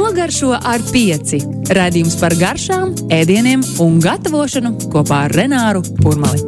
Nogaršo 0.00 0.54
ar 0.56 0.80
pieci. 0.88 1.42
Radījums 1.76 2.14
par 2.16 2.32
garšām, 2.40 2.94
ēdieniem 3.12 3.60
un 3.84 3.98
gatavošanu 4.00 4.88
kopā 4.88 5.26
ar 5.26 5.34
Renāru 5.36 5.82
Kurmali. 5.98 6.40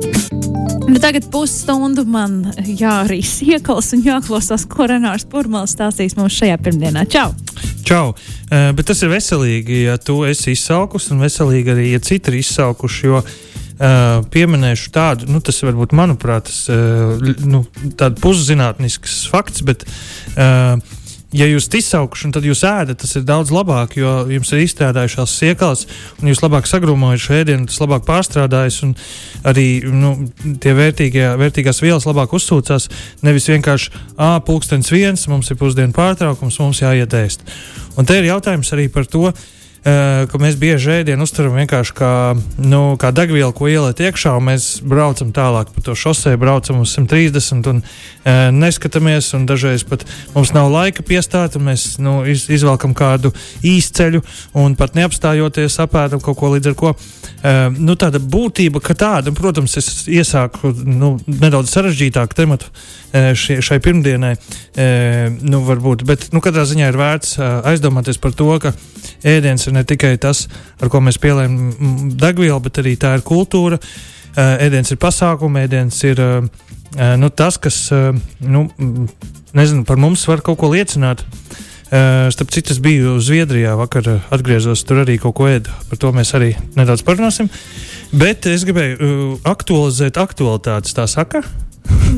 Nu, 0.88 0.96
tagad 1.02 1.26
pusstundu 1.34 2.06
man 2.08 2.38
jārīs 2.64 3.34
iekals 3.44 3.92
un 3.92 4.06
jāklausās, 4.06 4.64
ko 4.72 4.88
Renārs 4.88 5.28
Purmals 5.28 5.76
stāstīs 5.76 6.16
mums 6.16 6.38
šajā 6.38 6.56
pirmdienā. 6.64 7.04
Čau! 7.12 7.34
Čau! 7.84 8.14
Uh, 8.14 8.70
bet 8.78 8.88
tas 8.88 9.04
ir 9.04 9.12
veselīgi, 9.12 9.82
ja 9.90 9.98
tu 10.00 10.22
esi 10.24 10.54
izsalkus, 10.56 11.10
un 11.12 11.20
veselīgi 11.20 11.74
arī, 11.74 11.90
ja 11.92 12.00
citi 12.00 12.32
ir 12.32 12.40
izsalkuši. 12.40 13.08
Jo 13.10 13.24
Uh, 13.82 14.20
pieminēšu 14.30 14.90
tādu, 14.94 15.26
nu, 15.32 15.40
tas 15.42 15.56
varbūt, 15.64 15.94
manuprāt, 15.96 16.44
tas, 16.46 16.58
uh, 16.70 17.16
nu, 17.48 17.64
tāds 17.98 18.20
puszinātnisks 18.22 19.24
fakts, 19.32 19.64
bet 19.66 19.82
uh, 19.88 20.76
ja 21.36 21.48
jūs 21.48 21.68
izsaukuši, 21.72 22.30
tad 22.34 22.46
jūs 22.46 22.62
ēdat, 22.68 23.00
tas 23.02 23.16
ir 23.18 23.24
daudz 23.28 23.52
labāk, 23.54 23.96
jo 24.00 24.12
jums 24.32 24.52
ir 24.52 24.64
izstrādājušās 24.64 25.36
siekās, 25.40 25.86
un 26.20 26.30
jūs 26.32 26.42
labāk 26.44 26.68
sagrūmojat 26.70 27.24
šo 27.24 27.38
ēdienu, 27.40 27.68
tas 27.70 27.80
labāk 27.82 28.04
pārstrādājas, 28.08 28.82
un 28.86 28.94
arī 29.48 29.66
nu, 29.88 30.12
tie 30.62 30.76
vērtīgie, 30.78 31.24
vērtīgās 31.40 31.82
vielas 31.84 32.08
labāk 32.08 32.36
uzsūcās. 32.36 32.90
Nevis 33.26 33.48
vienkārši, 33.52 33.94
ah, 34.16 34.38
pulkstenis 34.44 34.92
viens, 34.92 35.26
mums 35.32 35.50
ir 35.50 35.60
pusdienu 35.60 35.96
pārtraukums, 35.96 36.60
mums 36.62 36.84
jāiet 36.84 37.16
ēst. 37.16 37.44
Un 37.96 38.08
te 38.08 38.20
ir 38.20 38.30
jautājums 38.30 38.72
arī 38.76 38.88
par 38.92 39.08
to, 39.08 39.32
Uh, 39.32 39.61
ka 39.82 40.38
mēs 40.38 40.54
bieži 40.60 40.92
ēdienu 41.00 41.24
uztveram 41.26 41.56
vienkārši 41.58 41.94
kā, 41.98 42.10
nu, 42.62 42.82
kā 43.02 43.10
degvielu, 43.14 43.50
ko 43.56 43.66
ieliet 43.66 43.98
iekšā, 43.98 44.36
un 44.38 44.46
mēs 44.52 44.66
braucam 44.86 45.32
tālāk 45.34 45.72
pa 45.74 45.82
to 45.82 45.96
šosei, 45.98 46.38
braucam 46.38 46.84
uz 46.84 46.92
130 46.94 47.66
un 47.72 47.80
uh, 47.82 48.30
neskatāmies, 48.54 49.32
un 49.34 49.48
dažreiz 49.50 49.82
pat 49.88 50.06
mums 50.36 50.54
nav 50.54 50.70
laika 50.70 51.02
piestāt, 51.02 51.58
un 51.58 51.66
mēs 51.72 51.96
nu, 51.98 52.20
iz, 52.30 52.46
izvelkam 52.46 52.94
kādu 52.94 53.34
īsceļu 53.66 54.22
un 54.62 54.78
pat 54.78 54.94
neapstājoties 54.98 55.80
apēdam 55.82 56.22
kaut 56.22 56.38
ko 56.38 56.54
līdz 56.54 56.70
ar 56.70 56.78
ko. 56.78 56.94
Uh, 56.94 57.74
nu, 57.74 57.98
tāda 57.98 58.22
būtība, 58.22 58.78
ka 58.84 58.94
tāda, 58.94 59.34
protams, 59.34 59.74
es 59.82 60.06
iesāku 60.06 60.70
nu, 60.86 61.16
nedaudz 61.26 61.74
sarežģītāku 61.74 62.38
tematu 62.38 62.70
šie, 63.12 63.58
šai 63.64 63.76
pirmdienai, 63.84 64.32
nu, 65.44 65.60
varbūt, 65.66 66.04
bet 66.08 66.30
nu, 66.32 66.40
katrā 66.44 66.64
ziņā 66.68 66.88
ir 66.88 66.96
vērts 66.96 67.34
aizdomāties 67.68 68.16
par 68.22 68.32
to, 68.36 68.48
ka 68.62 68.72
ēdiens 69.28 69.66
ir 69.68 69.71
ne 69.72 69.84
tikai 69.88 70.14
tas, 70.20 70.46
ar 70.80 70.92
ko 70.92 71.00
mēs 71.04 71.18
pielējam 71.22 72.14
degvielu, 72.20 72.60
bet 72.64 72.82
arī 72.82 72.96
tā 73.00 73.16
ir 73.18 73.24
kultūra. 73.26 73.80
Ēdiens 74.36 74.92
ir 74.94 75.00
pasākums, 75.00 75.60
ēdiens 75.60 75.98
ir 76.08 76.22
nu, 77.20 77.28
tas, 77.36 77.58
kas 77.60 77.84
nu, 77.92 78.66
nezinu, 79.56 79.84
par 79.88 80.00
mums 80.00 80.24
var 80.28 80.44
kaut 80.44 80.60
ko 80.62 80.72
liecināt. 80.72 81.24
Starp 81.92 82.52
citu, 82.54 82.72
es 82.72 82.78
biju 82.80 83.18
Zviedrijā, 83.20 83.74
vakar 83.76 84.06
atgriezos, 84.32 84.80
tur 84.88 85.02
arī 85.02 85.18
kaut 85.20 85.36
ko 85.36 85.50
ēdu. 85.50 85.74
Par 85.90 86.00
to 86.00 86.12
mēs 86.16 86.32
arī 86.38 86.54
nedaudz 86.78 87.04
parunāsim. 87.04 87.50
Bet 88.16 88.48
es 88.48 88.64
gribēju 88.64 89.42
aktualizēt 89.48 90.16
aktualitātes, 90.20 90.96
tā 90.96 91.04
saka. 91.08 91.44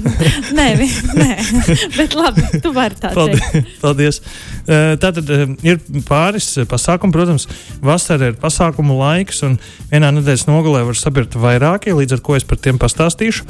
nē, 0.59 0.67
vi, 0.79 0.89
nē, 1.19 1.31
bet 1.99 2.17
labi, 2.19 2.45
tu 2.63 2.73
vari 2.75 2.99
tā 3.01 3.13
paldies, 3.17 3.45
teikt. 3.53 3.73
Paldies. 3.83 4.21
Tā 4.65 5.11
tad 5.13 5.29
ir 5.67 5.81
pāris 6.09 6.47
pasākumu. 6.71 7.13
Protams, 7.13 7.45
vasara 7.85 8.31
ir 8.33 8.39
pasākumu 8.41 8.97
laiks, 8.97 9.43
un 9.45 9.59
vienā 9.91 10.09
nedēļas 10.17 10.47
nogalē 10.49 10.85
var 10.89 10.99
sabirt 10.99 11.37
vairākie, 11.37 11.93
līdz 11.97 12.17
ar 12.17 12.23
ko 12.25 12.39
es 12.39 12.47
par 12.49 12.61
tiem 12.65 12.81
pastāstīšu 12.81 13.45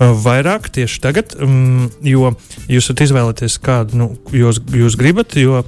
vairāk 0.00 0.70
tieši 0.72 1.02
tagad, 1.02 1.34
jo 2.06 2.30
jūs 2.70 2.90
varat 2.90 3.02
izvēlēties 3.06 3.58
kādu 3.64 3.98
nu, 4.00 4.12
jūs, 4.32 4.62
jūs 4.72 4.96
gribat. 5.00 5.34
Jo, 5.40 5.64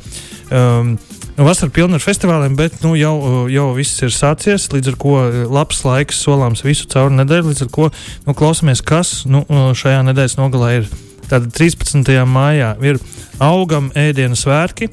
um, 0.55 0.94
vasara 1.36 1.72
pilna 1.72 1.97
ar 1.97 2.05
festivāliem, 2.05 2.56
bet 2.58 2.83
nu, 2.84 2.92
jau, 2.98 3.14
jau 3.50 3.69
viss 3.77 4.02
ir 4.05 4.12
sācies. 4.12 4.69
Līdz 4.72 4.92
ar 4.92 4.98
to 5.00 5.14
labs 5.52 5.83
laiks 5.86 6.20
solāms 6.24 6.64
visu 6.66 6.89
cauri 6.92 7.16
nedēļu. 7.20 7.52
Līdz 7.52 7.64
ar 7.66 7.72
to 7.72 7.89
nu, 8.27 8.36
klausāmies, 8.36 8.84
kas 8.84 9.22
nu, 9.24 9.44
šajā 9.48 10.05
nedēļas 10.11 10.39
nogalē 10.40 10.74
ir. 10.80 10.92
Tātad 11.23 11.48
13. 11.57 12.12
maijā 12.29 12.74
ir 12.84 12.98
augam 13.40 13.89
ēdienu 13.96 14.36
svētki. 14.36 14.90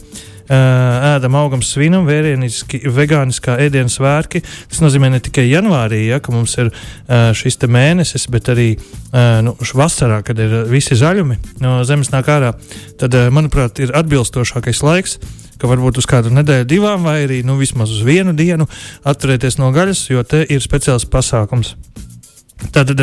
Ēdam 0.49 1.35
augam 1.37 1.61
svinam, 1.65 2.07
vērieniski, 2.09 2.81
vegāniskā 2.89 3.59
ēdienas 3.61 3.99
svētki. 3.99 4.41
Tas 4.71 4.81
nozīmē 4.81 5.11
ne 5.13 5.19
tikai 5.21 5.45
janvārī, 5.45 6.05
ja, 6.07 6.17
ka 6.23 6.33
mums 6.33 6.55
ir 6.57 6.71
šis 7.37 7.59
mēnesis, 7.69 8.25
bet 8.33 8.49
arī 8.49 8.71
nu, 9.45 9.53
vasarā, 9.77 10.23
kad 10.25 10.39
ir 10.41 10.63
visi 10.71 10.97
zaļumi 10.97 11.37
no 11.61 11.79
zemes 11.85 12.09
nāk 12.13 12.31
ārā. 12.33 12.55
Tad, 12.97 13.13
manuprāt, 13.35 13.83
ir 13.83 13.93
atbilstošākais 13.93 14.81
laiks 14.85 15.19
ka 15.59 15.67
varbūt 15.67 15.99
uz 15.99 16.07
kādu 16.07 16.31
nedēļu, 16.31 16.67
divām, 16.71 17.03
vai 17.03 17.17
arī 17.25 17.41
nu, 17.43 17.57
vismaz 17.59 17.91
uz 17.91 18.03
vienu 18.07 18.31
dienu 18.31 18.67
atturēties 19.03 19.59
no 19.59 19.73
gaļas, 19.75 20.05
jo 20.07 20.23
te 20.23 20.45
ir 20.47 20.63
speciāls 20.63 21.03
pasākums. 21.11 21.73
Tad 22.71 22.95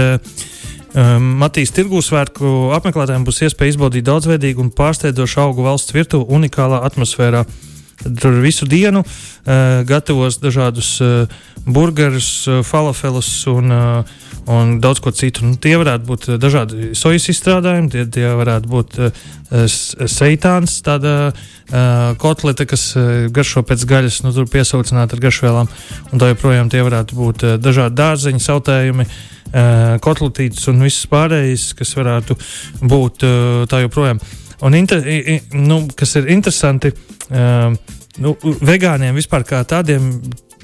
Matīs 0.94 1.72
tirgū 1.74 1.98
svētku 2.04 2.70
apmeklētājiem 2.76 3.24
būs 3.26 3.42
iespēja 3.48 3.74
izbaudīt 3.74 4.06
daudzveidīgu 4.06 4.62
un 4.62 4.70
pārsteidzošu 4.70 5.40
augu 5.42 5.66
valsts 5.66 5.92
virtuvi 5.96 6.28
unikālā 6.38 6.78
atmosfērā. 6.86 7.42
Tur 8.04 8.40
visu 8.44 8.68
dienu 8.68 9.02
uh, 9.02 9.82
gatavos 9.88 10.40
dažādus 10.42 10.96
uh, 11.00 11.38
burgerus, 11.64 12.30
uh, 12.46 12.62
falafelus 12.66 13.30
un 13.50 13.72
uh, 13.72 14.16
un 14.46 14.78
daudz 14.80 15.02
ko 15.02 15.10
citu. 15.10 15.44
Nu, 15.46 15.56
tie 15.58 15.74
varētu 15.78 16.06
būt 16.06 16.28
eh, 16.30 16.38
dažādi 16.40 16.90
sojas 16.98 17.26
izstrādājumi, 17.32 17.90
tie, 17.92 18.04
tie 18.06 18.30
varētu 18.38 18.70
būt 18.70 18.98
uh, 19.02 19.22
seitāns, 20.10 20.78
tāda 20.86 21.14
uh, 21.30 22.14
kotlete, 22.22 22.66
kas 22.70 22.88
uh, 22.98 23.26
garšo 23.34 23.64
pēc 23.66 23.86
gaļas, 23.90 24.20
nu, 24.26 24.32
tur 24.36 24.48
piesaucināta 24.50 25.18
ar 25.18 25.24
garšvielām, 25.26 25.70
un 26.12 26.22
tā 26.22 26.30
joprojām 26.32 26.70
tie 26.70 26.84
varētu 26.86 27.18
būt 27.18 27.46
uh, 27.46 27.56
dažādi 27.58 27.98
dārzeņu 28.02 28.42
sautējumi. 28.46 29.08
Uh, 29.46 29.94
kotletītes 30.02 30.66
un 30.72 30.82
viss 30.82 31.06
pārējais, 31.10 31.70
kas 31.78 31.94
varētu 31.96 32.34
būt 32.82 33.26
uh, 33.26 33.62
tā 33.70 33.84
joprojām. 33.84 34.18
Un 34.64 34.74
inter, 34.74 35.02
nu, 35.52 35.82
kas 35.94 36.14
ir 36.16 36.30
interesanti, 36.32 36.92
uh, 37.28 37.74
nu, 38.22 38.34
vegāniem 38.64 39.16
vispār 39.18 39.44
kā 39.44 39.60
tādiem 39.68 40.14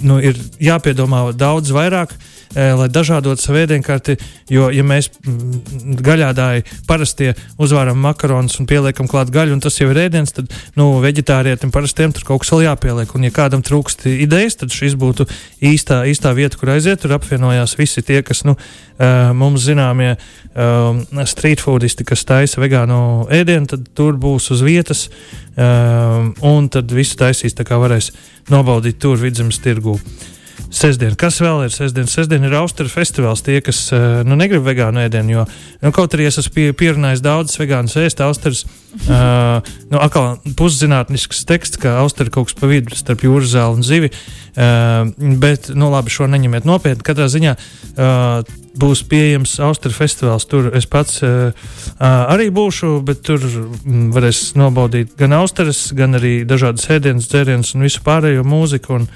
nu, 0.06 0.18
ir 0.22 0.38
jāpiedomā 0.62 1.28
daudz 1.38 1.72
vairāk, 1.74 2.14
Eh, 2.52 2.74
lai 2.76 2.88
dažādot 2.92 3.40
savu 3.40 3.62
ēdienkarti. 3.62 4.18
Jo, 4.52 4.66
ja 4.68 4.82
mēs 4.84 5.08
mm, 5.08 5.94
gaļādāji 6.04 6.66
parastie 6.84 7.30
uzvāram 7.56 7.96
makaronus 8.04 8.58
un 8.60 8.68
pieliekam 8.68 9.08
klāt 9.08 9.30
gaļu, 9.32 9.54
un 9.56 9.62
tas 9.64 9.78
jau 9.80 9.88
ir 9.88 10.02
ēdiens, 10.02 10.34
tad 10.36 10.52
nu, 10.76 10.90
vegetārietim 11.00 11.72
parastiem 11.72 12.12
tur 12.12 12.26
kaut 12.28 12.42
kas 12.42 12.52
vēl 12.52 12.66
jāpieliek. 12.66 13.14
Un, 13.16 13.24
ja 13.24 13.32
kādam 13.32 13.64
trūkst 13.64 14.04
idejas, 14.10 14.58
tad 14.60 14.74
šis 14.76 14.98
būtu 15.00 15.24
īstā, 15.64 16.02
īstā 16.12 16.34
vieta, 16.36 16.60
kur 16.60 16.74
aiziet. 16.74 17.00
Tur 17.00 17.16
apvienojās 17.16 17.72
visi 17.78 18.04
tie, 18.04 18.20
kas 18.26 18.44
nu, 18.44 18.58
eh, 19.00 19.32
mums 19.32 19.64
zināmie 19.64 20.12
um, 20.52 21.00
street 21.24 21.64
foodisti, 21.64 22.04
kas 22.04 22.26
taisa 22.28 22.60
vegānu 22.60 23.30
ēdienu, 23.32 23.70
tad 23.72 23.88
tur 23.96 24.20
būs 24.20 24.52
uz 24.52 24.60
vietas. 24.66 25.06
Um, 25.52 26.30
un 26.48 26.68
tad 26.72 26.92
visu 26.96 27.18
taisīs 27.20 27.52
tā 27.52 27.66
kā 27.68 27.76
varēs 27.76 28.12
nobaudīt 28.48 29.00
tur 29.02 29.20
vidzemes 29.20 29.60
tirgū. 29.60 29.98
Uh, 29.98 30.32
Sesdien, 30.72 31.12
kas 31.20 31.36
vēl 31.42 31.66
ir 31.66 31.72
sestdien? 31.74 32.06
Sestdien 32.08 32.46
ir 32.48 32.54
Austrijas 32.56 32.94
festivāls. 32.96 33.42
Tie, 33.44 33.58
kas 33.64 33.84
uh, 33.92 34.22
nu, 34.24 34.38
negrib 34.40 34.64
vegānu 34.64 35.02
ēdienu, 35.04 35.34
jo 35.34 35.42
nu, 35.82 35.90
kaut 35.92 36.14
arī 36.16 36.30
es 36.30 36.40
esmu 36.40 36.54
pie, 36.54 36.64
pierunājis 36.76 37.20
daudzas 37.24 37.60
vegānas 37.60 37.96
ēst, 38.00 38.22
Austrijas 38.24 38.62
uh, 38.64 39.60
nu, 39.92 40.00
atkal 40.00 40.38
puszinātnisks 40.56 41.44
teksts, 41.48 41.80
ka 41.82 41.98
Austrija 42.00 42.32
kaut 42.32 42.48
kas 42.48 42.56
pa 42.56 42.70
vidu 42.70 42.96
starp 42.96 43.26
jūras 43.26 43.52
zāli 43.52 43.82
un 43.82 43.86
zivi. 43.86 44.08
Uh, 44.52 45.12
bet, 45.42 45.68
nu, 45.76 45.90
labi, 45.92 46.12
šo 46.12 46.30
neņemiet 46.32 46.64
nopietni. 46.68 47.04
Katrā 47.04 47.28
ziņā 47.32 47.52
uh, 47.52 48.56
būs 48.80 49.04
pieejams 49.12 49.58
Austrijas 49.60 50.00
festivāls. 50.00 50.48
Tur 50.48 50.70
es 50.72 50.88
pats 50.88 51.20
uh, 51.20 51.52
arī 52.00 52.48
būšu, 52.48 52.94
bet 53.04 53.20
tur 53.28 53.44
mm, 53.44 54.08
varēs 54.16 54.54
nobaudīt 54.56 55.12
gan 55.20 55.36
Austrijas, 55.36 55.90
gan 55.96 56.16
arī 56.16 56.38
dažādas 56.48 56.88
ēdienas, 56.96 57.28
dzērienas 57.28 57.76
un 57.76 57.84
visu 57.90 58.00
pārējo 58.08 58.48
mūziku. 58.48 59.02
Un, 59.02 59.08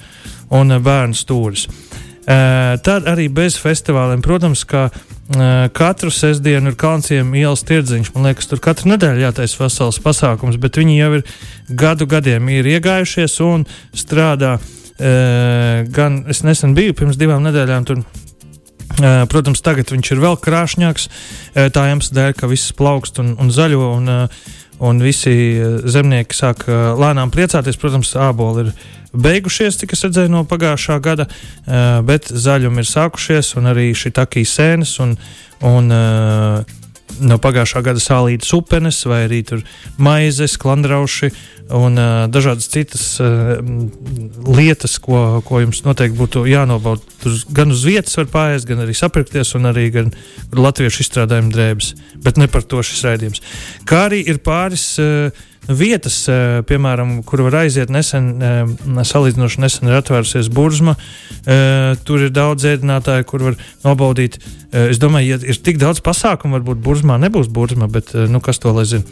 un 0.55 0.75
eh, 0.75 0.83
bērnu 0.83 1.17
stūris. 1.17 1.67
Uh, 2.27 2.75
tad 2.83 3.05
arī 3.07 3.29
bez 3.31 3.55
festivāliem, 3.63 4.19
protams, 4.19 4.65
ka 4.67 4.89
uh, 4.91 5.69
katru 5.71 6.11
sestdienu 6.11 6.73
ir 6.73 6.79
Kalnciem 6.81 7.29
ielas 7.39 7.63
tirdziņš. 7.69 8.11
Man 8.17 8.27
liekas, 8.27 8.49
tur 8.51 8.59
katru 8.65 8.91
nedēļu 8.91 9.23
jātaisa 9.23 9.61
vesels 9.61 10.01
pasākums, 10.03 10.59
bet 10.59 10.81
viņi 10.81 10.97
jau 10.99 11.13
ir 11.21 11.23
gadu 11.71 12.09
gadiem 12.11 12.51
ir 12.51 12.67
iegājušies 12.73 13.39
un 13.47 13.63
strādā. 13.95 14.57
Gan 14.97 16.23
es 16.33 16.41
nesen 16.41 16.73
biju 16.75 16.95
pirms 16.97 17.19
divām 17.21 17.45
nedēļām 17.45 17.87
tur. 17.87 17.99
Protams, 19.29 19.61
tagad 19.61 19.91
viņš 19.93 20.11
ir 20.15 20.23
vēl 20.23 20.39
krāšņāks. 20.41 21.09
Tā 21.53 21.83
iemesla 21.91 22.17
dēļ, 22.17 22.37
ka 22.39 22.49
viss 22.49 22.73
plaukst 22.75 23.21
un, 23.21 23.35
un 23.37 23.53
zaļo, 23.53 23.91
un, 23.99 24.09
un 24.85 25.01
visi 25.03 25.33
zemnieki 25.89 26.37
sāk 26.37 26.67
lēnām 26.69 27.33
priecāties. 27.35 27.79
Protams, 27.81 28.13
āboli 28.21 28.67
ir 28.67 28.73
beigušies, 29.17 29.79
cik 29.81 29.95
es 29.97 30.05
redzēju 30.07 30.33
no 30.33 30.45
pagājušā 30.49 30.99
gada, 31.05 31.29
bet 32.07 32.29
zaļumi 32.29 32.83
ir 32.83 32.91
sākušies 32.91 33.55
un 33.61 33.71
arī 33.73 33.91
šī 33.97 34.13
takīs 34.17 34.57
sēnes 34.59 34.97
un, 35.05 35.17
un 35.65 35.93
no 37.25 37.39
pagājušā 37.43 37.83
gada 37.87 38.03
sālītas 38.03 38.53
upenes, 38.57 39.03
vai 39.09 39.25
arī 39.27 39.43
maizes, 40.03 40.57
klandrauši 40.61 41.31
un 41.77 41.99
uh, 41.99 42.27
dažādas 42.31 42.69
citas 42.71 43.05
uh, 43.23 43.57
lietas, 44.47 44.99
ko, 45.03 45.41
ko 45.47 45.63
jums 45.65 45.83
noteikti 45.87 46.19
būtu 46.19 46.45
jānobauda. 46.51 47.03
Tur 47.23 47.41
gan 47.57 47.75
uz 47.75 47.83
vietas 47.87 48.17
var 48.21 48.31
pāriest, 48.33 48.69
gan 48.69 48.85
arī 48.85 48.95
sapirkties, 48.97 49.55
un 49.59 49.73
arī 49.73 49.89
gan 49.95 50.15
latviešu 50.55 51.03
izstrādājumu 51.07 51.53
drēbes. 51.55 51.93
Bet 52.23 52.39
ne 52.41 52.49
par 52.51 52.67
to 52.67 52.85
šis 52.87 53.05
raidījums. 53.09 53.45
Kā 53.89 54.07
arī 54.11 54.23
ir 54.31 54.43
pāris. 54.45 54.95
Uh, 55.03 55.45
vietas, 55.69 56.29
eh, 56.29 56.63
piemēram, 56.67 57.23
kur 57.27 57.43
var 57.47 57.63
aiziet 57.63 57.91
nesen, 57.91 58.43
eh, 58.43 58.65
salīdzinoši 59.07 59.63
nesen 59.63 59.89
ir 59.89 60.01
atvērusies 60.01 60.49
burzma. 60.49 60.97
Eh, 61.47 61.95
tur 62.05 62.19
ir 62.23 62.31
daudz 62.31 62.65
ēdinātāju, 62.65 63.27
kur 63.27 63.41
var 63.41 63.57
nobaudīt. 63.85 64.39
Es 64.73 64.99
domāju, 64.99 65.29
ja 65.29 65.37
ir 65.49 65.55
tik 65.55 65.79
daudz 65.79 66.01
pasākumu, 66.01 66.61
varbūt 66.61 66.83
burzmā 66.83 67.17
nebūs 67.17 67.49
burzma, 67.49 67.89
bet 67.89 68.13
nu, 68.13 68.41
kas 68.41 68.59
to 68.59 68.73
lai 68.73 68.85
zina. 68.85 69.05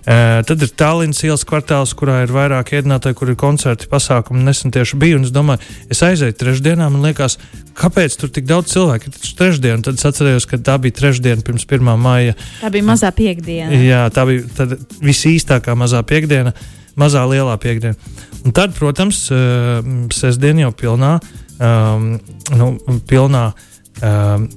Uh, 0.00 0.40
tad 0.48 0.62
ir 0.64 0.70
Tallinas 0.80 1.18
ielas 1.26 1.42
kvartāls, 1.44 1.90
kurā 1.92 2.22
ir 2.24 2.30
vairāk 2.32 2.70
iedinātāji, 2.72 3.16
kur 3.18 3.28
ir 3.28 3.36
koncerti, 3.36 3.84
pasākumi. 3.90 4.40
Nesen 4.46 4.72
tieši 4.72 4.96
biju, 4.96 5.18
un 5.18 5.26
es 5.28 5.32
domāju, 5.34 5.60
es 5.92 6.00
aizēju 6.06 6.38
trešdienā, 6.40 6.86
man 6.88 7.04
liekas, 7.04 7.36
kāpēc 7.76 8.16
tur 8.16 8.30
tik 8.32 8.46
daudz 8.48 8.72
cilvēku 8.72 9.10
ir 9.10 9.34
trešdiena. 9.36 9.82
Tad 9.84 10.00
es 10.00 10.06
atcerējos, 10.08 10.46
ka 10.48 10.56
tā 10.64 10.78
bija 10.80 10.96
trešdiena 11.02 11.44
pirms 11.44 11.68
1. 11.68 11.90
maija. 12.00 12.32
Tā 12.62 12.70
bija 12.72 12.86
mazā 12.88 13.10
piekdiena. 13.12 13.76
Jā, 13.76 14.06
tā 14.16 14.24
bija 14.30 14.70
visīstākā 15.04 15.76
mazā 15.76 16.00
piekdiena, 16.08 16.54
mazā 16.96 17.26
lielā 17.28 17.58
piekdiena. 17.60 18.16
Un 18.40 18.56
tad, 18.56 18.72
protams, 18.78 19.26
uh, 19.36 19.84
sestdien 20.16 20.62
jau 20.62 20.72
pilnā, 20.80 21.18
um, 21.60 22.14
nu, 22.56 22.70
pilnā 23.10 23.44
um, 23.52 24.48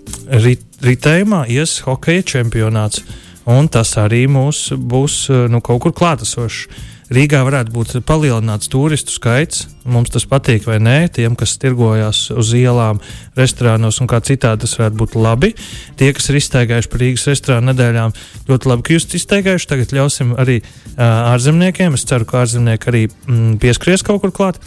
rit, 0.48 0.63
ritējumā 0.88 1.44
ies 1.51 1.81
hokeja 1.84 2.24
čempionāts. 2.31 3.04
Uh, 3.04 3.19
un 3.50 3.69
tas 3.72 3.95
arī 4.00 4.25
mūs 4.31 4.72
būs 4.78 5.19
eh, 5.30 5.45
nu, 5.51 5.62
kaut 5.63 5.84
kur 5.84 5.95
klātesošs. 5.95 6.92
Rīgā 7.13 7.44
varētu 7.45 7.74
būt 7.75 7.92
palielināts 8.07 8.69
turistu 8.72 9.13
skaits. 9.13 9.68
Mums 9.86 10.10
tas 10.13 10.24
patīk, 10.30 10.63
vai 10.66 10.80
nē, 10.81 10.95
tiem, 11.13 11.36
kas 11.38 11.57
tirgojas 11.62 12.30
uz 12.31 12.54
ielām, 12.57 13.01
restorānos 13.38 14.00
un 14.01 14.10
kā 14.10 14.22
citādi, 14.24 14.63
tas 14.63 14.74
varētu 14.80 14.98
būt 15.01 15.18
labi. 15.19 15.51
Tie, 16.00 16.10
kas 16.16 16.31
ir 16.31 16.40
iztaigājuši 16.40 16.90
par 16.90 17.04
Rīgas 17.04 17.28
restorānu 17.30 17.69
nedēļām, 17.69 18.16
ļoti 18.50 18.72
labi, 18.72 18.86
ka 18.88 18.95
jūs 18.95 19.06
esat 19.06 19.18
iztaigājuši. 19.19 19.69
Tagad 19.74 19.94
ļausim 20.00 20.34
arī 20.42 20.62
uh, 20.63 21.04
ārzemniekiem. 21.36 22.00
Es 22.00 22.07
ceru, 22.10 22.25
ka 22.30 22.42
ārzemnieki 22.48 22.89
arī 22.89 23.04
mm, 23.12 23.57
pieskries 23.62 24.06
kaut 24.07 24.24
kur 24.24 24.34
klāt. 24.34 24.62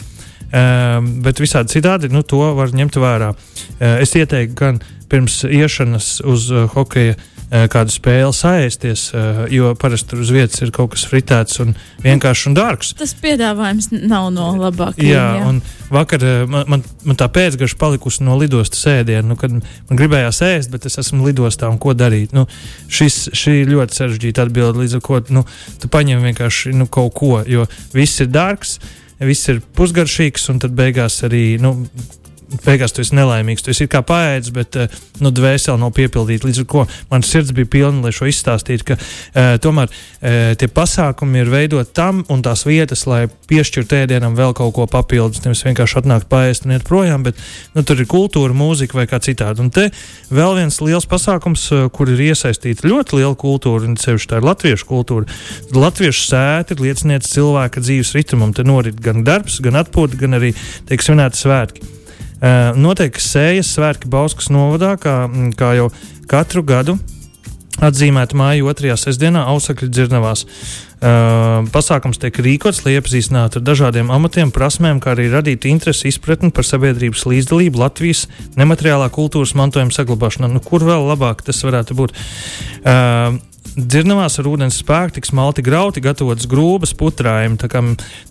Uh, 0.47 1.01
bet 1.25 1.41
visādi 1.43 1.73
citādi 1.75 2.13
nu, 2.13 2.21
to 2.23 2.39
var 2.55 2.71
ņemt 2.71 3.01
vērā. 3.01 3.33
Uh, 3.33 3.97
es 4.05 4.15
ieteiktu 4.15 4.55
gan 4.61 4.79
pirms 5.11 5.41
iešanas 5.43 6.21
uz 6.23 6.47
uh, 6.53 6.69
hokeja 6.71 7.17
kādu 7.47 7.93
spēli 7.93 8.33
saēsties, 8.35 9.03
eh, 9.15 9.37
jo 9.55 9.71
parasti 9.79 10.11
tur 10.11 10.23
uz 10.25 10.31
vietas 10.35 10.59
ir 10.61 10.71
kaut 10.75 10.91
kas 10.91 11.05
fritēts 11.07 11.61
un 11.63 11.75
vienkāršs 12.03 12.49
un 12.49 12.57
dārgs. 12.57 12.91
Tas 12.99 13.13
piedāvājums 13.21 13.87
nav 13.93 14.27
no 14.35 14.49
labākajiem. 14.59 15.07
Jā, 15.07 15.23
jā. 15.39 15.45
un 15.47 15.61
vakar 15.93 16.25
eh, 16.27 16.43
man, 16.49 16.67
man, 16.67 16.83
man 17.07 17.19
tā 17.19 17.29
pēcgaša 17.31 17.79
palikusi 17.79 18.25
no 18.27 18.35
lidostas 18.39 18.83
ēdiena, 18.91 19.23
nu, 19.29 19.39
kad 19.39 19.55
man 19.55 20.01
gribējās 20.01 20.41
ēst, 20.43 20.73
bet 20.75 20.89
es 20.89 20.99
esmu 20.99 21.29
lidostā 21.29 21.71
un 21.71 21.79
ko 21.79 21.95
darīt. 21.95 22.35
Nu, 22.35 22.49
šis, 22.91 23.29
šī 23.31 23.61
ir 23.63 23.73
ļoti 23.77 24.01
sarežģīta 24.01 24.47
atbilde, 24.47 24.83
līdz 24.83 24.99
ar 24.99 25.05
ko 25.07 25.23
nu, 25.31 25.47
tu 25.79 25.91
paņem 25.91 26.27
vienkārši 26.27 26.75
nu, 26.75 26.91
kaut 26.91 27.15
ko, 27.15 27.33
jo 27.47 27.67
viss 27.95 28.23
ir 28.23 28.31
dārgs. 28.33 28.79
Viss 29.17 29.49
ir 29.49 29.63
pusgaršīgs, 29.73 30.43
un 30.51 30.59
tad 30.61 30.75
beigās 30.77 31.23
arī 31.25 31.55
nu, 31.57 31.71
beigās 32.65 32.93
tu 32.95 33.03
esi 33.03 33.15
nelaimīgs. 33.17 33.63
Tu 33.63 33.73
esi 33.73 33.87
kā 33.91 34.01
paēdis, 34.05 34.51
bet 34.55 34.77
uh, 34.79 34.99
nu, 35.23 35.31
dvēseli 35.35 35.81
nav 35.81 35.93
piepildīta. 35.97 36.47
Līdz 36.47 36.61
ar 36.63 36.67
to 36.71 36.83
man 37.11 37.25
sirds 37.25 37.53
bija 37.55 37.69
pilna, 37.77 38.05
lai 38.05 38.13
šo 38.15 38.27
izstāstītu, 38.29 38.87
ka 38.87 38.97
uh, 38.97 39.55
tomēr 39.63 39.91
uh, 39.91 40.53
tie 40.59 40.69
pasākumi 40.71 41.43
ir 41.43 41.51
veidoti 41.51 41.93
tam 41.97 42.23
un 42.33 42.43
tās 42.45 42.63
vietas, 42.67 43.05
lai 43.09 43.25
piešķirtu 43.49 43.99
ēdienam 44.01 44.37
vēl 44.37 44.55
kaut 44.57 44.75
ko 44.77 44.87
papildus. 44.91 45.43
Nevis 45.45 45.65
vienkārši 45.67 46.01
atnākt 46.01 46.29
paēst 46.31 46.67
un 46.67 46.75
iet 46.77 46.87
projām, 46.87 47.25
bet 47.27 47.39
nu, 47.75 47.83
tur 47.87 47.99
ir 48.01 48.09
kultūra, 48.09 48.55
mūzika 48.57 48.99
vai 48.99 49.07
kā 49.09 49.19
citādi. 49.23 49.63
Un 49.63 49.73
te 49.73 49.89
vēl 50.31 50.57
viens 50.61 50.79
liels 50.83 51.09
pasākums, 51.09 51.67
uh, 51.75 51.87
kur 51.93 52.11
ir 52.13 52.23
iesaistīta 52.29 52.87
ļoti 52.87 53.21
liela 53.21 53.35
kultūra, 53.37 53.87
un 53.87 53.99
sevišķi 53.99 54.31
tā 54.31 54.41
ir 54.41 54.47
latviešu 54.47 54.87
kultūra. 54.87 55.27
Latviešu 55.75 56.25
sēta 56.29 56.75
ir 56.75 56.85
liecinieks 56.87 57.35
cilvēka 57.35 57.83
dzīves 57.83 58.15
ritmam. 58.15 58.55
Te 58.55 58.65
norit 58.67 58.99
gan 59.03 59.23
darbs, 59.27 59.59
gan 59.63 59.79
atpūta, 59.83 60.19
gan 60.19 60.39
arī 60.39 60.53
tiek 60.87 61.03
svinēti 61.03 61.43
svētki. 61.43 61.93
Uh, 62.37 62.75
notiek 62.77 63.15
sējas 63.17 63.71
svētki 63.73 64.09
Bauskas 64.13 64.51
novadā, 64.53 64.93
kā, 65.01 65.23
mm, 65.25 65.53
kā 65.57 65.73
jau 65.79 65.87
katru 66.29 66.61
gadu. 66.61 66.97
Atzīmēta 67.77 68.37
māja 68.37 68.65
otrajā 68.65 68.95
sestdienā 68.97 69.43
Ausakļu 69.51 69.89
dzirnavās. 69.93 70.45
Uh, 70.97 71.65
pasākums 71.73 72.17
tiek 72.17 72.37
rīkots, 72.41 72.83
lai 72.85 72.95
iepazīstinātu 72.97 73.59
ar 73.59 73.65
dažādiem 73.65 74.09
amatiem, 74.13 74.49
prasmēm, 74.53 75.01
kā 75.01 75.13
arī 75.13 75.27
radītu 75.29 75.69
interesi, 75.69 76.09
izpratni 76.09 76.49
par 76.49 76.65
sabiedrības 76.65 77.25
līdzdalību 77.29 77.81
Latvijas 77.83 78.25
nemateriālā 78.57 79.11
kultūras 79.13 79.53
mantojuma 79.57 79.93
saglabāšanā. 79.93 80.49
Nu, 80.49 80.61
kur 80.61 80.85
vēl 80.85 81.05
labāk 81.09 81.45
tas 81.45 81.61
varētu 81.65 81.97
būt? 81.97 82.17
Uh, 82.81 83.37
dzirnavās 83.77 84.39
ar 84.41 84.49
ūdens 84.49 84.79
spēku 84.81 85.17
tiks 85.17 85.33
malti 85.37 85.63
grauti, 85.65 86.03
gatavotas 86.03 86.49
grūbas 86.49 86.95
putrājumi. 86.97 87.59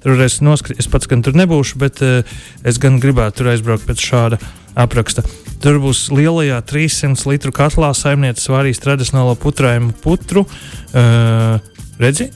Tur 0.03 0.23
es, 0.25 0.41
noskri, 0.45 0.77
es 0.81 0.91
pats 0.91 1.09
gan 1.11 1.23
tur 1.25 1.37
nebūšu, 1.39 1.79
bet 1.83 2.03
uh, 2.05 2.39
es 2.67 2.81
gan 2.83 3.01
gribētu 3.03 3.41
tur 3.41 3.53
aizbraukt 3.55 3.87
pēc 3.87 4.03
šāda 4.11 4.41
apraksta. 4.77 5.25
Tur 5.63 5.79
būs 5.81 6.09
lielajā 6.13 6.59
300 6.69 7.31
litru 7.31 7.55
katlā 7.55 7.93
saimnieces 7.97 8.51
vārīs 8.53 8.83
tradicionālo 8.83 9.37
putrājumu 9.41 9.95
putru. 10.03 10.45
Uh, 10.93 11.63
redzi? 12.03 12.29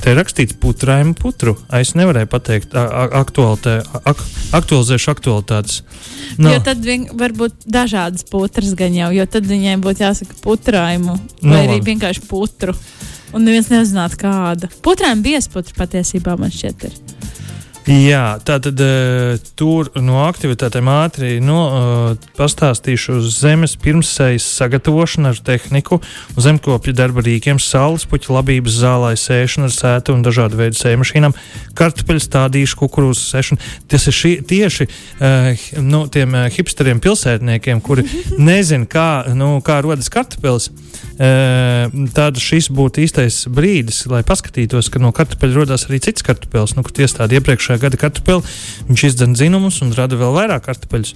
Te 0.00 0.14
rakstīts 0.16 0.56
putrājumu 0.60 1.12
putru. 1.18 1.54
Es 1.76 1.92
nevarēju 1.98 2.28
pateikt, 2.32 2.72
aktuāltē, 2.74 3.76
ak, 4.08 4.22
aktualizēšu 4.56 5.10
aktualitātes. 5.12 5.82
No. 6.40 6.54
Jo 6.54 6.62
tad 6.64 6.86
var 7.20 7.34
būt 7.36 7.66
dažādas 7.68 8.24
putras 8.28 8.72
gan 8.78 8.96
jau, 8.96 9.10
jo 9.12 9.26
tad 9.28 9.48
viņai 9.50 9.76
būtu 9.84 10.04
jāsaka 10.06 10.38
putrājumu 10.44 11.18
vai 11.18 11.52
no, 11.52 11.60
arī 11.66 11.80
vienkārši 11.84 12.24
putru. 12.30 12.76
Un 13.36 13.44
neviens 13.46 13.68
nezinātu, 13.70 14.18
kāda. 14.24 14.70
Putrājuma 14.82 15.22
biesputra 15.26 15.76
patiesībā 15.84 16.34
man 16.40 16.50
šķiet 16.54 16.88
ir. 16.88 16.96
Jā, 17.90 18.38
tā 18.46 18.60
tad 18.62 18.78
uh, 18.84 19.40
tur 19.58 19.88
no 19.98 20.20
aktivitātēm 20.22 20.86
ātri 20.92 21.30
no, 21.42 21.56
uh, 21.66 22.28
pastāstīšu 22.38 23.16
uz 23.18 23.40
zemes 23.40 23.74
pirmsējas 23.82 24.46
sagatavošanu 24.60 25.32
ar 25.32 25.40
tehniku, 25.48 25.98
zemkopju 26.38 26.94
darba 26.94 27.24
rīkiem, 27.26 27.58
saules 27.58 28.06
puķu 28.06 28.36
labības 28.36 28.76
zālē 28.84 29.10
sēšanu 29.18 29.66
ar 29.66 29.74
sētu 29.74 30.14
un 30.14 30.22
dažādu 30.22 30.60
veidu 30.60 30.78
sēmašīnām, 30.78 31.34
kartupeļu 31.80 32.22
stādīšu, 32.28 32.78
kukurūzu 32.84 33.26
sēšanu. 33.26 33.66
Tas 33.90 34.06
ir 34.06 34.18
šī, 34.20 34.32
tieši 34.54 34.86
uh, 34.86 35.66
nu, 35.82 36.04
tiem 36.14 36.38
hipsteriem 36.54 37.02
pilsētniekiem, 37.02 37.82
kuri 37.82 38.06
nezina, 38.52 38.86
kā, 38.86 39.10
nu, 39.34 39.56
kā 39.66 39.80
rodas 39.82 40.12
kartupeļs. 40.14 40.70
Uh, 41.20 41.88
tad 42.16 42.38
šis 42.40 42.70
būtu 42.72 43.04
īstais 43.04 43.42
brīdis, 43.52 44.04
lai 44.10 44.22
paskatītos, 44.26 44.92
ka 44.92 45.00
no 45.02 45.14
kartupeļa 45.16 45.58
rodas 45.62 45.88
arī 45.88 46.00
cits 46.04 46.24
kartupeļs, 46.26 46.76
nu, 46.76 46.84
kur 46.86 47.04
iestādi 47.04 47.38
iepriekš 47.40 47.70
pagājušā 47.70 47.80
gada 47.80 47.96
kartupeli. 47.96 48.42
Viņš 48.88 49.04
izdzen 49.04 49.34
dzinumus 49.34 49.80
un 49.82 49.92
rada 49.94 50.16
vēl 50.16 50.34
vairāk 50.34 50.64
kartupeļus. 50.66 51.14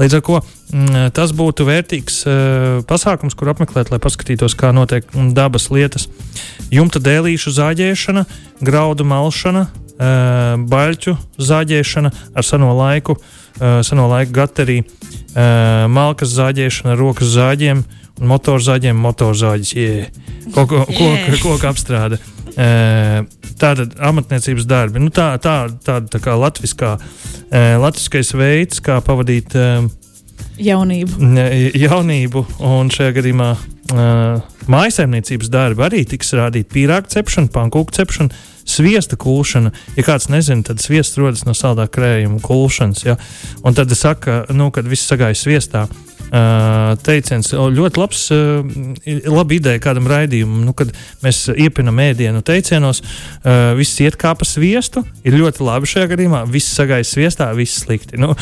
Līdz 0.00 0.16
ar 0.16 0.22
to 0.22 0.40
mm, 0.72 1.12
tas 1.14 1.32
būtu 1.32 1.66
vērtīgs 1.66 2.24
uh, 2.26 2.82
pasākums, 2.86 3.34
kur 3.34 3.52
apmeklēt, 3.52 3.90
lai 3.90 4.00
paskatītos, 4.00 4.56
kā 4.56 4.72
notiek 4.72 5.04
dabas 5.34 5.70
lietas. 5.70 6.08
Jumta 6.70 6.98
dēlīšu 6.98 7.52
zāģēšana, 7.52 8.24
graudu 8.62 9.04
malšana, 9.04 9.66
uh, 9.68 10.56
baļķu 10.58 11.16
zāģēšana 11.38 12.12
ar 12.34 12.44
seno 12.44 12.72
laiku, 12.76 13.18
seno 13.84 14.06
laiku 14.08 14.32
gateriju, 14.32 14.82
uh, 14.82 15.84
malkas 15.92 16.32
zāģēšana, 16.32 16.96
rokas 16.98 17.34
zāģiem 17.36 17.84
un 18.20 18.28
motorzāģiem, 18.30 18.98
motorzāģis, 19.06 19.72
yeah. 19.78 20.06
koka, 20.54 20.84
koka, 20.90 21.38
koka 21.42 21.72
apstrāde. 21.72 22.20
Tātad 22.52 23.96
amatniecības 24.02 24.68
darbi. 24.68 25.00
Nu, 25.00 25.12
tā, 25.14 25.32
tā, 25.42 25.56
tāda 25.84 26.10
tā 26.12 26.20
kā 26.22 26.36
latviskā, 26.36 26.96
latviskais 27.80 28.34
veids, 28.36 28.82
kā 28.84 28.98
pavadīt 29.04 29.56
jaunību. 30.60 31.32
jaunību 31.86 32.46
un 32.68 32.90
šajā 32.92 33.16
gadījumā 33.18 33.52
mājasemniecības 34.72 35.50
darbi 35.52 35.84
arī 35.86 36.02
tiks 36.08 36.32
rādīti. 36.38 36.70
Pīrāgu 36.72 37.10
cepšana, 37.12 37.50
pankūku 37.52 37.94
cepšana, 37.96 38.42
sviesta 38.68 39.18
kūšana. 39.20 39.72
Ja 39.96 40.06
kāds 40.06 40.28
nezina, 40.32 40.64
tad 40.66 40.82
sviests 40.82 41.18
rodas 41.20 41.44
no 41.48 41.56
saldā 41.56 41.88
krējuma 41.92 42.40
kūšanas. 42.44 43.04
Ja? 43.06 43.18
Un 43.64 43.76
tad 43.76 43.92
saka, 43.98 44.42
nu, 44.54 44.70
kad 44.74 44.88
viss 44.88 45.08
sagājas 45.10 45.44
sviestā 45.44 45.86
teiciens, 46.32 47.50
ļoti 47.52 48.00
labs, 48.00 48.22
uh, 48.32 48.62
laba 49.28 49.56
ideja 49.56 49.82
kādam 49.84 50.08
raidījumam, 50.10 50.62
nu, 50.66 50.72
kad 50.76 50.92
mēs 51.24 51.44
iepinam 51.52 52.00
ēdienu 52.00 52.40
teicienos, 52.46 53.02
uh, 53.02 53.72
viss 53.78 54.00
iet 54.00 54.16
kā 54.20 54.32
pa 54.38 54.48
sviestu, 54.48 55.04
ir 55.26 55.36
ļoti 55.36 55.66
labi 55.66 55.90
šajā 55.92 56.12
gadījumā, 56.14 56.44
viss 56.52 56.72
sagājas 56.78 57.12
sviestā, 57.12 57.50
viss 57.56 57.84
slikti. 57.84 58.20
Nu, 58.20 58.32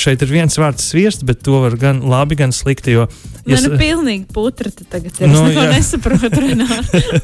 šeit 0.00 0.22
ir 0.24 0.30
viens 0.32 0.54
vārds 0.60 0.86
sviests, 0.92 1.26
bet 1.26 1.42
to 1.44 1.58
var 1.64 1.74
gan 1.80 2.00
labi, 2.08 2.38
gan 2.38 2.54
slikti, 2.54 2.94
jo 2.96 3.08
Ja 3.48 3.56
Nē, 3.56 3.64
nu, 3.64 3.76
pilnīgi 3.80 4.26
putra 4.34 4.68
tagad 4.68 5.16
ir. 5.22 5.30
Nu, 5.30 5.46
es 5.46 5.54
neko 5.54 5.62
jā. 5.64 5.70
nesaprotu. 5.72 6.42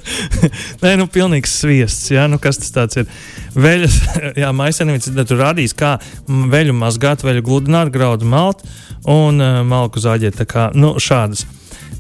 Nē, 0.85 0.95
nu, 0.97 1.07
pilnīgs 1.13 1.59
sviests. 1.61 2.09
Jā, 2.15 2.25
nu, 2.33 2.39
kas 2.41 2.63
tas 2.73 2.97
ir? 2.97 3.11
Veļas, 3.53 3.99
jā, 4.43 4.53
maisenīts, 4.57 5.11
tad 5.13 5.29
tur 5.29 5.43
radīs, 5.43 5.77
kā 5.77 5.99
veļu 6.25 6.77
mazgāt, 6.79 7.27
veļu 7.27 7.45
gludināt, 7.45 7.93
graudu 7.93 8.29
malt 8.29 8.65
un 9.11 9.37
uh, 9.43 9.61
malku 9.85 10.01
zāģēt. 10.01 10.41
Tā 10.41 10.49
kā, 10.49 10.71
nu, 10.75 10.97
šādas. 10.99 11.45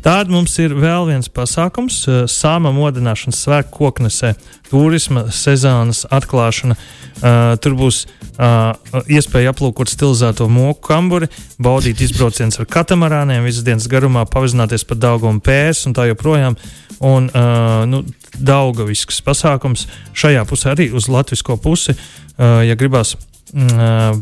Tāda 0.04 0.28
mums 0.28 0.52
ir 0.60 0.74
vēl 0.76 1.06
viens 1.08 1.30
pasākums, 1.32 2.02
uh, 2.08 2.24
sāma 2.28 2.74
modināšanas 2.76 3.38
svētku 3.40 3.86
koknesē, 3.86 4.34
turisma 4.68 5.30
sezonas 5.32 6.04
atklāšana. 6.12 6.76
Uh, 6.76 7.54
tur 7.64 7.76
būs 7.78 8.02
uh, 8.04 8.74
iespēja 9.08 9.54
aplūkot 9.54 9.88
stilizēto 9.88 10.48
moku 10.52 10.82
kamburi, 10.90 11.30
baudīt 11.62 12.02
izbraucienus 12.04 12.60
ar 12.60 12.68
katamarāniem, 12.68 13.46
visas 13.48 13.64
dienas 13.64 13.88
garumā 13.88 14.26
pavizināties 14.28 14.84
pa 14.84 14.98
Daugumu 14.98 15.40
pēs 15.44 15.86
un 15.88 15.96
tā 15.96 16.08
joprojām. 16.10 16.58
Un, 17.04 17.30
uh, 17.32 17.84
nu, 17.88 18.02
Daugavisks 18.34 19.22
pasākums 19.24 19.86
šajā 20.16 20.44
pusē 20.48 20.74
arī 20.74 20.90
uz 20.92 21.08
latvisko 21.08 21.56
pusi, 21.64 21.94
uh, 21.94 22.60
ja 22.66 22.76
gribās 22.76 23.14
uh, 23.16 24.20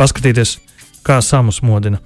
paskatīties, 0.00 0.58
kā 1.06 1.20
samus 1.22 1.62
modina. 1.62 2.02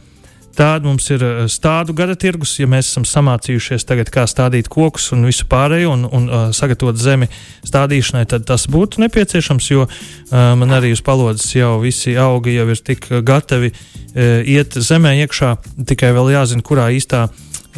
Tāda 0.58 0.88
mums 0.88 1.06
ir 1.14 1.22
eh, 1.22 1.44
stādu 1.46 1.94
gada 1.94 2.16
tirgus, 2.18 2.56
ja 2.58 2.66
mēs 2.70 2.90
esam 2.90 3.04
samācījušies 3.06 3.86
tagad, 3.86 4.10
kā 4.10 4.24
stādīt 4.26 4.66
kokus 4.72 5.12
un 5.14 5.28
visu 5.28 5.46
pārējo 5.50 5.92
un, 5.94 6.04
un 6.10 6.26
uh, 6.26 6.44
sagatavot 6.56 6.98
zemi 6.98 7.28
stādīšanai, 7.68 8.24
tad 8.26 8.48
tas 8.48 8.66
būtu 8.70 9.04
nepieciešams, 9.04 9.70
jo 9.70 9.86
uh, 9.86 9.94
man 10.58 10.74
arī 10.74 10.90
uz 10.96 11.04
palodzes 11.06 11.54
jau 11.54 11.76
visi 11.84 12.16
augi 12.18 12.56
jau 12.56 12.66
ir 12.74 12.82
tik 12.90 13.06
gatavi 13.22 13.70
uh, 13.70 14.42
iet 14.42 14.74
zemē 14.74 15.14
iekšā, 15.22 15.54
tikai 15.92 16.10
vēl 16.16 16.34
jāzina, 16.34 16.66
kurā 16.66 16.90
īstā. 16.96 17.28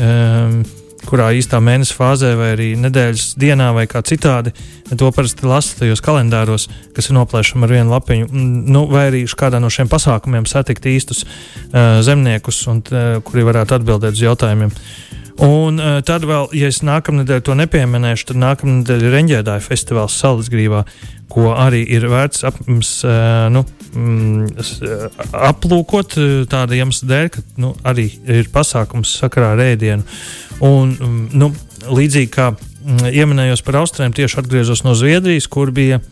Um, 0.01 0.63
kurā 1.09 1.31
īstā 1.37 1.61
mēneša 1.65 1.97
fāzē, 1.97 2.33
vai 2.39 2.51
arī 2.55 2.69
nedēļas 2.81 3.35
dienā, 3.41 3.71
vai 3.77 3.87
kā 3.91 4.03
citādi. 4.07 4.53
To 4.91 5.11
parasti 5.15 5.47
lasa 5.49 5.79
tajos 5.79 6.03
kalendāros, 6.05 6.67
kas 6.97 7.11
ir 7.11 7.17
noplēšami 7.17 7.67
ar 7.67 7.75
vienu 7.77 7.95
lapiņu. 7.95 8.29
Nu, 8.75 8.85
vai 8.91 9.07
arī 9.11 9.23
kādā 9.29 9.61
no 9.63 9.71
šiem 9.73 9.91
pasākumiem 9.91 10.49
satikt 10.51 10.89
īstus 10.91 11.25
uh, 11.25 12.01
zemniekus, 12.07 12.61
un, 12.73 12.83
uh, 12.91 13.21
kuri 13.27 13.47
varētu 13.49 13.79
atbildēt 13.79 14.19
uz 14.19 14.25
jautājumiem. 14.27 14.75
Un 15.41 15.81
uh, 15.81 15.99
tad 16.05 16.27
vēl, 16.29 16.51
ja 16.59 16.69
es 16.69 16.83
nākamnedēļ 16.85 17.41
to 17.47 17.55
nepieminēšu, 17.57 18.27
tad 18.31 18.41
nākamnedēļ 18.43 19.05
ir 19.07 19.15
Reņģēdāja 19.17 19.65
festivāls 19.65 20.19
Salisgrībā, 20.21 20.83
ko 21.33 21.55
arī 21.55 21.81
ir 21.97 22.05
vērts 22.11 22.45
ap, 22.49 22.59
uh, 22.61 23.15
nu, 23.55 23.63
mm, 23.95 24.51
aplūkot 25.51 26.19
tāda 26.51 26.77
iemesla 26.77 27.09
dēļ, 27.13 27.31
ka 27.33 27.45
nu, 27.63 27.73
arī 27.89 28.11
ir 28.29 28.51
pasākums 28.53 29.15
sakarā 29.23 29.55
ar 29.55 29.65
ēdienu. 29.71 30.05
Un, 30.61 30.93
mm, 30.93 31.23
nu, 31.41 31.53
līdzīgi 31.89 32.33
kā 32.37 32.51
mm, 32.53 33.09
ieminējos 33.09 33.65
par 33.65 33.81
Austriem, 33.81 34.13
tieši 34.13 34.43
atgriezos 34.43 34.85
no 34.85 34.93
Zviedrijas, 34.99 35.49
kur 35.49 35.73
bija 35.73 36.03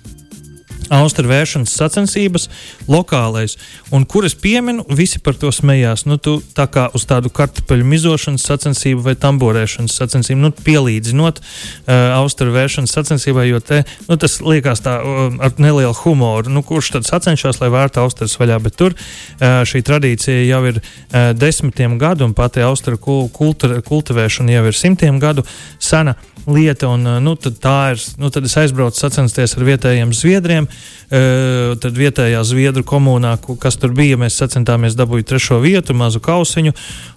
Austrijas 0.94 1.28
vēršanas 1.28 1.74
sacensības, 1.78 2.48
lokālais, 2.88 3.56
un 3.94 4.04
kuras 4.08 4.34
pieminu, 4.38 4.84
visi 4.88 5.20
par 5.22 5.36
to 5.38 5.50
smējās. 5.52 6.06
Nu, 6.08 6.16
tu 6.16 6.38
tā 6.56 6.68
kā 6.70 6.88
uz 6.96 7.04
tādu 7.08 7.30
kartupeļu 7.34 7.86
mizošanas 7.88 8.46
sacensību 8.48 9.04
vai 9.04 9.14
tamborēšanas 9.20 9.96
sacensību, 10.00 10.40
nu, 10.46 10.52
pielīdzinot 10.52 11.40
uh, 11.40 11.92
Austrijas 12.18 12.56
vēršanas 12.56 12.94
sacensībai, 12.96 13.48
jo 13.50 13.60
te, 13.60 13.82
nu, 14.08 14.16
tas 14.20 14.38
liekas 14.44 14.82
tā 14.84 14.98
uh, 15.02 15.36
ar 15.44 15.54
nelielu 15.60 15.94
humoru. 16.02 16.52
Nu, 16.52 16.64
kurš 16.66 16.94
tad 16.96 17.08
sacenšas, 17.08 17.60
lai 17.62 17.72
vērtu 17.74 18.02
Austrijas 18.02 18.38
vaļā, 18.40 18.60
bet 18.64 18.78
tur 18.78 18.96
uh, 18.96 19.60
šī 19.68 19.82
tradīcija 19.86 20.46
jau 20.48 20.62
ir 20.72 20.80
uh, 20.80 21.30
desmitiem 21.36 21.98
gadu, 22.00 22.28
un 22.28 22.36
pati 22.38 22.64
Austrijas 22.64 23.02
kultūra, 23.34 23.82
kultivēšana 23.84 24.56
jau 24.56 24.66
ir 24.70 24.76
simtiem 24.76 25.20
gadu 25.22 25.44
sena 25.78 26.16
lieta. 26.48 26.88
Un, 26.88 27.02
nu, 27.22 27.34
tad, 27.36 27.58
ir, 27.92 28.04
nu, 28.16 28.30
tad 28.30 28.46
es 28.48 28.56
aizbraucu 28.60 28.98
sacensties 28.98 29.56
ar 29.56 29.66
vietējiem 29.68 30.14
zviedriem. 30.16 30.68
Tad 31.08 31.94
vietējā 31.96 32.42
zviedru 32.44 32.82
komunā, 32.84 33.30
kas 33.62 33.78
tur 33.80 33.94
bija, 33.96 34.18
mēs 34.20 34.36
sacentāmies 34.36 34.92
dabūt 34.98 35.30
trešo 35.30 35.56
vietu, 35.62 35.96
mazu 35.96 36.20
kausiņu, 36.20 36.74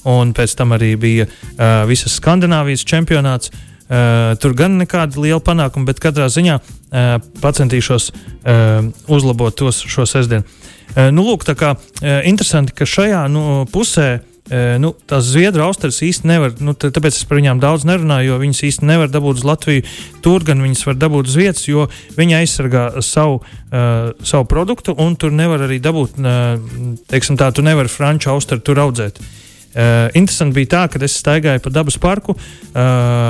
un 0.08 0.32
pēc 0.38 0.54
tam 0.56 0.72
arī 0.78 0.94
bija 0.96 1.28
visas 1.90 2.16
Skandināvijas 2.22 2.88
čempionāts. 2.88 3.52
Uh, 3.92 4.38
tur 4.40 4.54
gan 4.56 4.78
nekāda 4.80 5.20
liela 5.20 5.42
panākuma, 5.44 5.90
bet 5.90 5.98
katrā 6.00 6.30
ziņā 6.32 6.54
uh, 6.56 7.18
pacentīšos 7.44 8.06
uh, 8.16 8.86
uzlabot 9.12 9.58
tos 9.60 9.82
šo 9.84 10.06
sestdienu. 10.08 10.48
Uh, 10.48 11.10
nu, 11.12 11.26
lūk, 11.28 11.44
tā 11.44 11.58
kā 11.60 11.74
uh, 11.76 12.22
interesanti, 12.24 12.72
ka 12.72 12.88
šajā 12.88 13.26
nu, 13.34 13.66
pusē 13.68 14.08
uh, 14.14 14.31
nu, 14.84 14.92
tās 15.08 15.30
zviedru 15.32 15.64
austeres 15.64 16.02
īsti 16.04 16.28
nevar, 16.28 16.56
nu, 16.60 16.76
tāpēc 16.76 17.16
es 17.16 17.28
par 17.28 17.40
viņām 17.40 17.62
daudz 17.64 17.86
nerunāju, 17.88 18.34
jo 18.34 18.40
viņas 18.42 18.64
īsti 18.68 18.90
nevar 18.90 19.12
dabūt 19.12 19.42
uz 19.42 19.46
Latviju. 19.48 19.86
Tur 20.26 20.44
gan 20.48 20.64
viņas 20.64 20.86
var 20.90 20.98
dabūt 21.00 21.32
uz 21.32 21.38
vietas, 21.40 21.68
jo 21.70 21.88
viņi 22.18 22.40
aizsargā 22.42 22.88
savu, 23.06 23.40
uh, 23.42 24.12
savu 24.28 24.50
produktu, 24.52 24.96
un 25.00 25.16
tur 25.16 25.32
nevar 25.36 25.64
arī 25.68 25.80
dabūt, 25.84 26.20
uh, 26.20 26.98
teiksim 27.12 27.40
tā, 27.40 27.52
tu 27.56 27.64
nevari 27.64 27.92
franču 27.92 28.34
austeru 28.34 28.64
tur 28.66 28.84
audzēt. 28.84 29.22
Uh, 29.22 29.38
Uh, 29.72 30.10
interesanti 30.18 30.58
bija 30.58 30.68
tā, 30.74 30.82
ka 30.92 31.00
es 31.06 31.14
staigāju 31.22 31.62
pa 31.64 31.72
dabas 31.72 31.96
parku, 32.02 32.36
uh, 32.36 32.82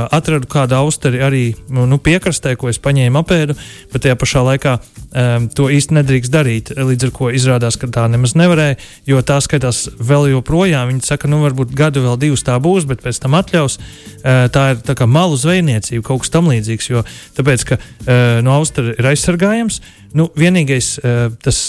atradu 0.09 0.49
kādu 0.49 0.73
austeri 0.79 1.21
arī 1.21 1.43
nu, 1.69 1.99
piekrastē, 2.01 2.55
ko 2.57 2.71
es 2.71 2.79
paņēmu 2.81 3.21
apēdu, 3.21 3.55
bet 3.91 4.05
tajā 4.05 4.17
pašā 4.17 4.41
laikā 4.47 4.73
um, 4.79 5.45
to 5.53 5.67
īsti 5.69 5.99
nedrīkst 5.99 6.33
darīt. 6.33 6.73
Līdz 6.73 7.07
ar 7.07 7.13
to 7.19 7.29
izrādās, 7.37 7.77
ka 7.77 7.91
tā 7.93 8.07
nemaz 8.09 8.33
nevarēja, 8.39 8.79
jo 9.11 9.21
tā 9.21 9.37
skaitās 9.45 9.83
vēl 10.01 10.31
joprojām. 10.31 10.89
Viņi 10.89 11.05
saka, 11.11 11.29
nu 11.29 11.43
varbūt 11.43 11.75
gadu 11.77 12.01
vēl 12.07 12.17
divus 12.25 12.45
tā 12.47 12.57
būs, 12.63 12.89
bet 12.89 13.05
pēc 13.05 13.21
tam 13.21 13.37
atļaus. 13.37 13.77
Uh, 13.77 14.49
tā 14.53 14.65
ir 14.73 14.83
tā 14.87 14.97
kā 14.97 15.05
malu 15.05 15.37
zvejniecība, 15.37 16.07
kaut 16.09 16.25
kas 16.25 16.33
tam 16.33 16.49
līdzīgs, 16.49 16.89
jo 16.89 17.05
tāpēc, 17.37 17.69
ka 17.69 17.77
uh, 17.77 18.41
no 18.41 18.57
austera 18.57 18.97
ir 18.97 19.13
aizsargājams. 19.13 19.81
Nu, 20.17 20.31
vienīgais 20.35 20.95
uh, 20.99 21.29
tas 21.45 21.63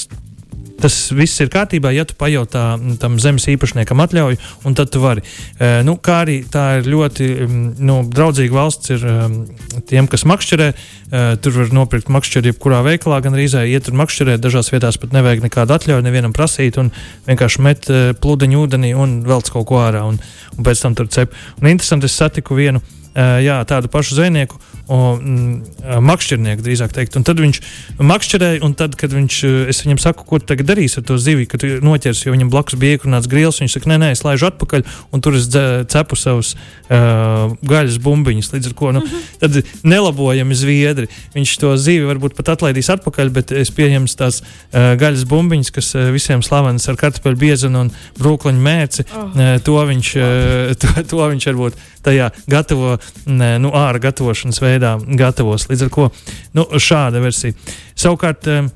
tas 0.83 0.97
viss 1.15 1.41
ir 1.43 1.51
kārtībā, 1.53 1.93
ja 1.95 2.05
tu 2.09 2.17
pajautā 2.19 2.65
tam 3.01 3.19
zemes 3.23 3.47
īpašniekam 3.53 4.03
atļauju, 4.05 4.39
un 4.67 4.77
tad 4.79 4.93
tu 4.93 5.03
vari. 5.03 5.25
E, 5.59 5.81
nu, 5.87 5.97
kā 6.03 6.23
arī 6.25 6.41
tā 6.51 6.65
ir 6.81 6.91
ļoti 6.93 7.29
nu, 7.83 8.01
draudzīga 8.11 8.57
valsts 8.57 8.95
ir 8.97 9.07
tiem, 9.89 10.09
kas 10.11 10.27
makšķerē. 10.29 10.69
E, 10.73 11.25
tur 11.43 11.59
var 11.59 11.75
nopirkt 11.77 12.11
makšķeri 12.13 12.53
jebkurā 12.53 12.83
veikalā, 12.87 13.21
gan 13.25 13.37
arī 13.37 13.49
iet 13.71 13.87
tur 13.89 13.99
makšķerēt. 14.01 14.43
Dažās 14.43 14.73
vietās 14.75 14.99
pat 15.01 15.15
nevajag 15.15 15.45
nekādu 15.47 15.77
atļauju 15.77 16.07
nevienam 16.07 16.35
prasīt, 16.37 16.81
un 16.83 16.91
vienkārši 17.29 17.67
met 17.67 17.91
e, 17.91 18.03
pludiņu 18.19 18.65
ūdenī 18.67 18.95
un 18.99 19.21
velc 19.29 19.53
kaut 19.53 19.69
ko 19.71 19.83
ārā, 19.85 20.07
un, 20.09 20.19
un 20.57 20.67
pēc 20.67 20.87
tam 20.87 20.99
tur 20.99 21.11
cep. 21.13 21.37
Un 21.63 21.71
interesanti, 21.73 22.11
es 22.11 22.19
satiku 22.19 22.59
vienu 22.59 22.83
jā, 23.13 23.59
tādu 23.69 23.91
pašu 23.93 24.17
zvejnieku, 24.17 24.57
makšķernieku 24.93 26.65
drīzāk 26.65 26.93
teikt. 26.95 27.17
Un 27.19 27.27
tad 27.27 27.41
viņš 27.43 27.61
makšķerēja, 28.03 28.63
un 28.67 28.75
tad, 28.79 28.97
kad 29.01 29.15
viņš, 29.15 29.39
es 29.73 29.83
viņam 29.85 30.01
saku, 30.03 30.27
ko 30.29 30.41
tagad 30.43 30.69
darīsi 30.73 31.01
ar 31.01 31.07
to 31.09 31.19
zivi, 31.21 31.47
kad 31.51 31.65
noķers, 31.65 32.25
jo 32.27 32.35
viņam 32.35 32.51
blakus 32.53 32.79
bija 32.81 32.99
iekrunāts 32.99 33.31
grils, 33.31 33.61
viņš 33.63 33.77
saka, 33.79 33.91
nē, 33.93 33.99
nē, 34.03 34.11
es 34.17 34.25
laižu 34.27 34.49
atpakaļ, 34.51 34.85
un 35.13 35.25
tur 35.25 35.37
es 35.39 35.49
cepu 35.93 36.19
savus 36.19 36.55
uh, 36.55 37.55
gaļas 37.69 37.99
bumbiņus. 38.03 38.53
Līdz 38.55 38.71
ar 38.71 38.77
to 38.79 38.93
nu, 38.93 39.01
mm 39.01 39.07
-hmm. 39.07 39.39
tad 39.41 39.61
nelabojami 39.83 40.55
zviedri. 40.55 41.09
Viņš 41.35 41.57
to 41.63 41.77
zivi 41.77 42.09
varbūt 42.09 42.37
pat 42.37 42.53
atlaidīs 42.57 42.91
atpakaļ, 42.93 43.31
bet 43.31 43.53
es 43.53 43.71
pieņemu 43.71 44.11
tās 44.19 44.43
uh, 44.43 44.95
gaļas 45.01 45.25
bumbiņas, 45.29 45.71
kas 45.71 45.95
uh, 45.95 46.11
visiem 46.13 46.43
slavenas 46.43 46.89
ar 46.89 46.97
kartupeļu 47.01 47.37
biezenu 47.37 47.87
un 47.87 47.93
brūklaņu 48.19 48.61
mērci. 48.61 49.07
Oh. 49.13 49.31
Uh, 49.33 49.57
to, 49.65 49.79
viņš, 49.87 50.15
uh, 50.17 50.75
to, 50.81 50.89
to 51.09 51.29
viņš 51.33 51.49
varbūt 51.53 51.81
tajā 52.03 52.31
gatavo, 52.51 52.97
nu, 53.27 53.71
ārā 53.79 54.01
gatavošanas 54.03 54.59
veidā 54.63 54.82
gatavos. 55.19 55.69
Līdz 55.71 55.87
ar 55.87 55.91
to 55.95 56.09
nu, 56.59 56.67
šāda 56.81 57.23
versija. 57.23 57.57
Savukārt, 57.99 58.49
eh, 58.49 58.69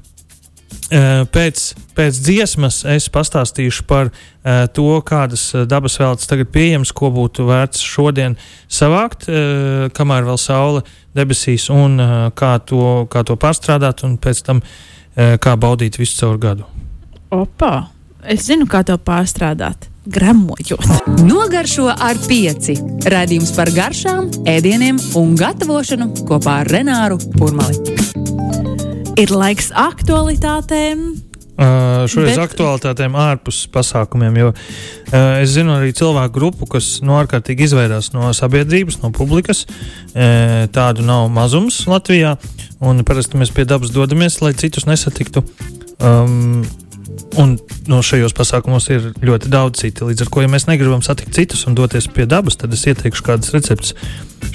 eh, 0.90 1.24
pēc, 1.32 1.64
pēc 1.96 2.20
dziesmas 2.26 2.82
es 2.92 3.08
pastāstīšu 3.12 3.86
par 3.88 4.10
uh, 4.10 4.66
to, 4.72 4.88
kādas 5.06 5.48
dabas 5.66 5.98
veltes 5.98 6.28
tagad 6.30 6.52
pieejamas, 6.54 6.92
ko 6.92 7.10
būtu 7.14 7.48
vērts 7.48 7.82
šodien 7.82 8.36
savākt, 8.68 9.28
uh, 9.30 9.88
kamēr 9.96 10.28
vēl 10.28 10.38
saule 10.40 10.84
debesīs, 11.16 11.70
un 11.72 11.98
uh, 12.00 12.14
kā, 12.36 12.56
to, 12.60 13.06
kā 13.10 13.24
to 13.26 13.38
pārstrādāt, 13.40 14.04
un 14.06 14.18
pēc 14.18 14.44
tam 14.46 14.62
kā 15.16 15.54
baudīt 15.56 15.96
visu 15.96 16.18
caur 16.20 16.36
gadu. 16.36 16.66
Opa! 17.32 17.86
Es 18.20 18.42
zinu, 18.50 18.66
kā 18.68 18.82
to 18.84 18.98
pārstrādāt 19.00 19.86
gremojot. 20.06 20.86
Nogaršo 21.26 21.90
ar 21.90 22.18
pieci. 22.28 22.76
Radījums 23.06 23.52
par 23.56 23.70
garšām, 23.74 24.30
ēdieniem 24.48 25.00
un 25.18 25.36
gatavošanu 25.38 26.26
kopā 26.28 26.62
ar 26.62 26.72
Renāru 26.72 27.20
Kurmali. 27.36 27.96
Ir 29.16 29.32
laiks 29.32 29.72
aktualitātēm, 29.72 31.06
Uh, 31.56 32.02
šoreiz 32.04 32.34
Bet... 32.36 32.50
aktuālitātēm 32.50 33.14
ārpus 33.16 33.62
pasākumiem, 33.72 34.34
jo 34.36 34.50
uh, 34.52 35.14
es 35.40 35.54
zinu 35.54 35.72
arī 35.78 35.94
cilvēku 35.96 36.34
grupu, 36.34 36.66
kas 36.68 36.98
no 37.00 37.14
ārkārtīgi 37.16 37.64
izvairās 37.64 38.10
no 38.12 38.28
sabiedrības, 38.36 38.98
no 39.00 39.08
publikas. 39.08 39.62
Uh, 39.64 40.66
tādu 40.76 41.06
nav 41.08 41.30
mazums 41.32 41.78
Latvijā, 41.88 42.34
un 42.84 43.00
parasti 43.08 43.40
mēs 43.40 43.54
pie 43.56 43.64
dabas 43.64 43.94
dodamies, 43.94 44.36
lai 44.44 44.52
citus 44.52 44.84
nesatiktu. 44.84 45.46
Um, 45.96 46.60
Un 47.38 47.54
no 47.86 48.00
šajos 48.02 48.34
pasākumos 48.34 48.88
ir 48.90 49.10
ļoti 49.22 49.50
daudz 49.52 49.82
citu. 49.84 50.08
Līdz 50.08 50.24
ar 50.24 50.30
to, 50.32 50.42
ja 50.42 50.50
mēs 50.50 50.66
negribam 50.66 51.02
satikt 51.04 51.36
citus 51.36 51.66
un 51.68 51.76
doties 51.78 52.08
pie 52.10 52.26
dabas, 52.26 52.56
tad 52.58 52.74
es 52.74 52.82
ieteikšu 52.88 53.26
kādas 53.26 53.52
receptes. 53.54 53.94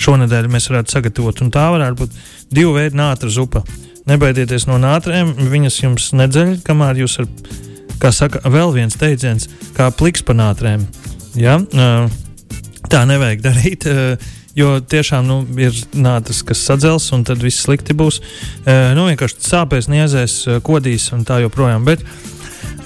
Šonadēļ 0.02 0.50
mēs 0.52 0.68
varētu 0.72 0.96
sagatavot, 0.96 1.44
un 1.46 1.52
tā 1.54 1.68
varētu 1.74 2.00
būt 2.02 2.20
divu 2.52 2.76
veidu 2.76 3.00
nātra 3.00 3.32
zupa. 3.32 3.64
Nebaidieties 4.10 4.66
no 4.68 4.80
nātrēm, 4.82 5.36
viņas 5.52 5.80
jums 5.84 6.10
nedzeļ, 6.18 6.58
kamēr 6.66 7.04
jūs 7.04 7.20
ar, 7.22 7.30
kā 8.02 8.12
saka, 8.16 8.42
vēl 8.50 8.74
viens 8.76 8.98
teiciens, 9.00 9.48
kā 9.78 9.92
pliks 9.94 10.26
pa 10.26 10.36
nātrēm. 10.36 10.84
Ja? 11.40 11.60
Tā 12.92 13.06
nevajag 13.08 13.44
darīt. 13.46 13.88
Jo 14.58 14.82
tiešām 14.84 15.24
nu, 15.24 15.38
ir 15.64 15.78
nācis, 15.96 16.42
kas 16.44 16.60
sadzels, 16.68 17.06
un 17.16 17.22
tad 17.24 17.40
viss 17.40 17.64
slikti 17.64 17.96
būs. 17.96 18.18
Nu, 18.98 19.06
vienkārši 19.08 19.46
sāpēs, 19.46 19.88
niezēs, 19.88 20.34
kodīs 20.68 21.06
un 21.16 21.24
tā 21.24 21.38
joprojām. 21.46 21.86
Bet, 21.88 22.04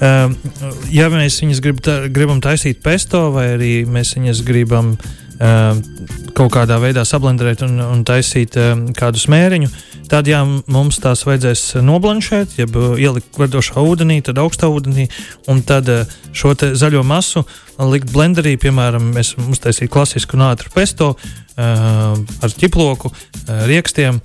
ja 0.00 1.10
mēs 1.12 1.40
viņus 1.42 1.62
grib, 1.64 1.80
tā, 1.84 1.98
gribam 2.12 2.40
taisīt 2.44 2.82
pesto, 2.84 3.30
vai 3.34 3.48
arī 3.54 3.72
mēs 3.88 4.16
viņus 4.18 4.42
gribam 4.46 4.94
kaut 5.36 6.52
kādā 6.54 6.78
veidā 6.80 7.04
sablenderēt 7.04 7.64
un, 7.66 7.76
un 7.82 8.04
taisīt 8.08 8.56
kādu 8.96 9.20
smēriņu, 9.20 9.68
Tad, 10.06 10.28
ja 10.30 10.42
mums 10.70 11.00
tās 11.02 11.24
vajadzēs 11.26 11.80
noblanšēt, 11.84 12.56
jeb 12.60 12.76
uh, 12.78 12.94
ielikt 13.00 13.38
verdošā 13.40 13.82
ūdenī, 13.82 14.20
tad 14.24 14.38
augstā 14.38 14.68
ūdenī, 14.70 15.08
un 15.50 15.62
tad 15.66 15.90
uh, 15.90 16.12
šo 16.36 16.52
zaļo 16.54 17.02
masu 17.06 17.42
likt 17.90 18.12
blenderī, 18.14 18.54
piemēram, 18.60 19.10
mēs 19.16 19.34
uztaisītu 19.40 19.90
klasisku 19.92 20.38
nātru 20.38 20.70
pesto 20.74 21.10
uh, 21.16 22.14
ar 22.14 22.54
ķiploku, 22.62 23.10
riekstiem 23.66 24.20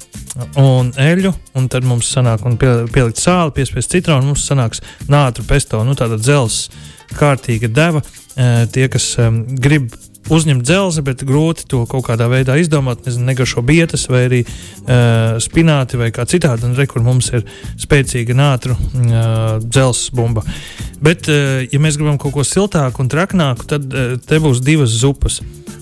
un 0.62 0.94
eļļu, 1.02 1.34
un 1.58 1.68
tad 1.72 1.88
mums 1.88 2.14
sanāk, 2.14 2.46
un 2.46 2.60
pie, 2.62 2.70
pielikt 2.94 3.22
sāli, 3.22 3.56
piespiest 3.58 3.98
citronu, 3.98 4.30
mums 4.30 4.46
sanāks 4.46 4.86
nātru 5.10 5.48
pesto, 5.50 5.82
nu 5.88 5.98
tāda 5.98 6.22
dzels 6.22 6.68
kārtīga 7.18 7.72
deva. 7.74 8.06
Tie, 8.72 8.86
kas 8.88 9.10
um, 9.20 9.42
grib 9.60 9.90
uzņemt 10.30 10.66
dzelzi, 10.68 11.04
bet 11.06 11.24
grūti 11.28 11.66
to 11.72 11.84
kaut 11.90 12.06
kādā 12.10 12.28
veidā 12.32 12.58
izdomāt. 12.62 13.06
Nezinu, 13.06 13.26
negašo 13.32 13.64
bietas 13.66 14.08
vai 14.12 14.26
arī 14.28 14.42
uh, 14.46 15.40
spināti 15.42 16.00
vai 16.02 16.12
kā 16.14 16.28
citādi. 16.30 16.68
Un 16.68 16.76
re, 16.78 16.88
kur 16.90 17.06
mums 17.06 17.32
ir 17.34 17.46
spēcīga 17.82 18.36
nātru 18.38 18.78
uh, 18.78 19.58
dzelzs 19.64 20.12
bumba. 20.16 20.46
Bet, 21.02 21.32
uh, 21.32 21.64
ja 21.66 21.82
mēs 21.82 21.98
gribam 22.00 22.20
kaut 22.22 22.36
ko 22.38 22.46
siltāku 22.48 23.04
un 23.04 23.12
traknāku, 23.12 23.68
tad 23.72 23.90
uh, 23.90 24.16
te 24.22 24.42
būs 24.44 24.64
divas 24.66 24.94
zupas. 25.02 25.42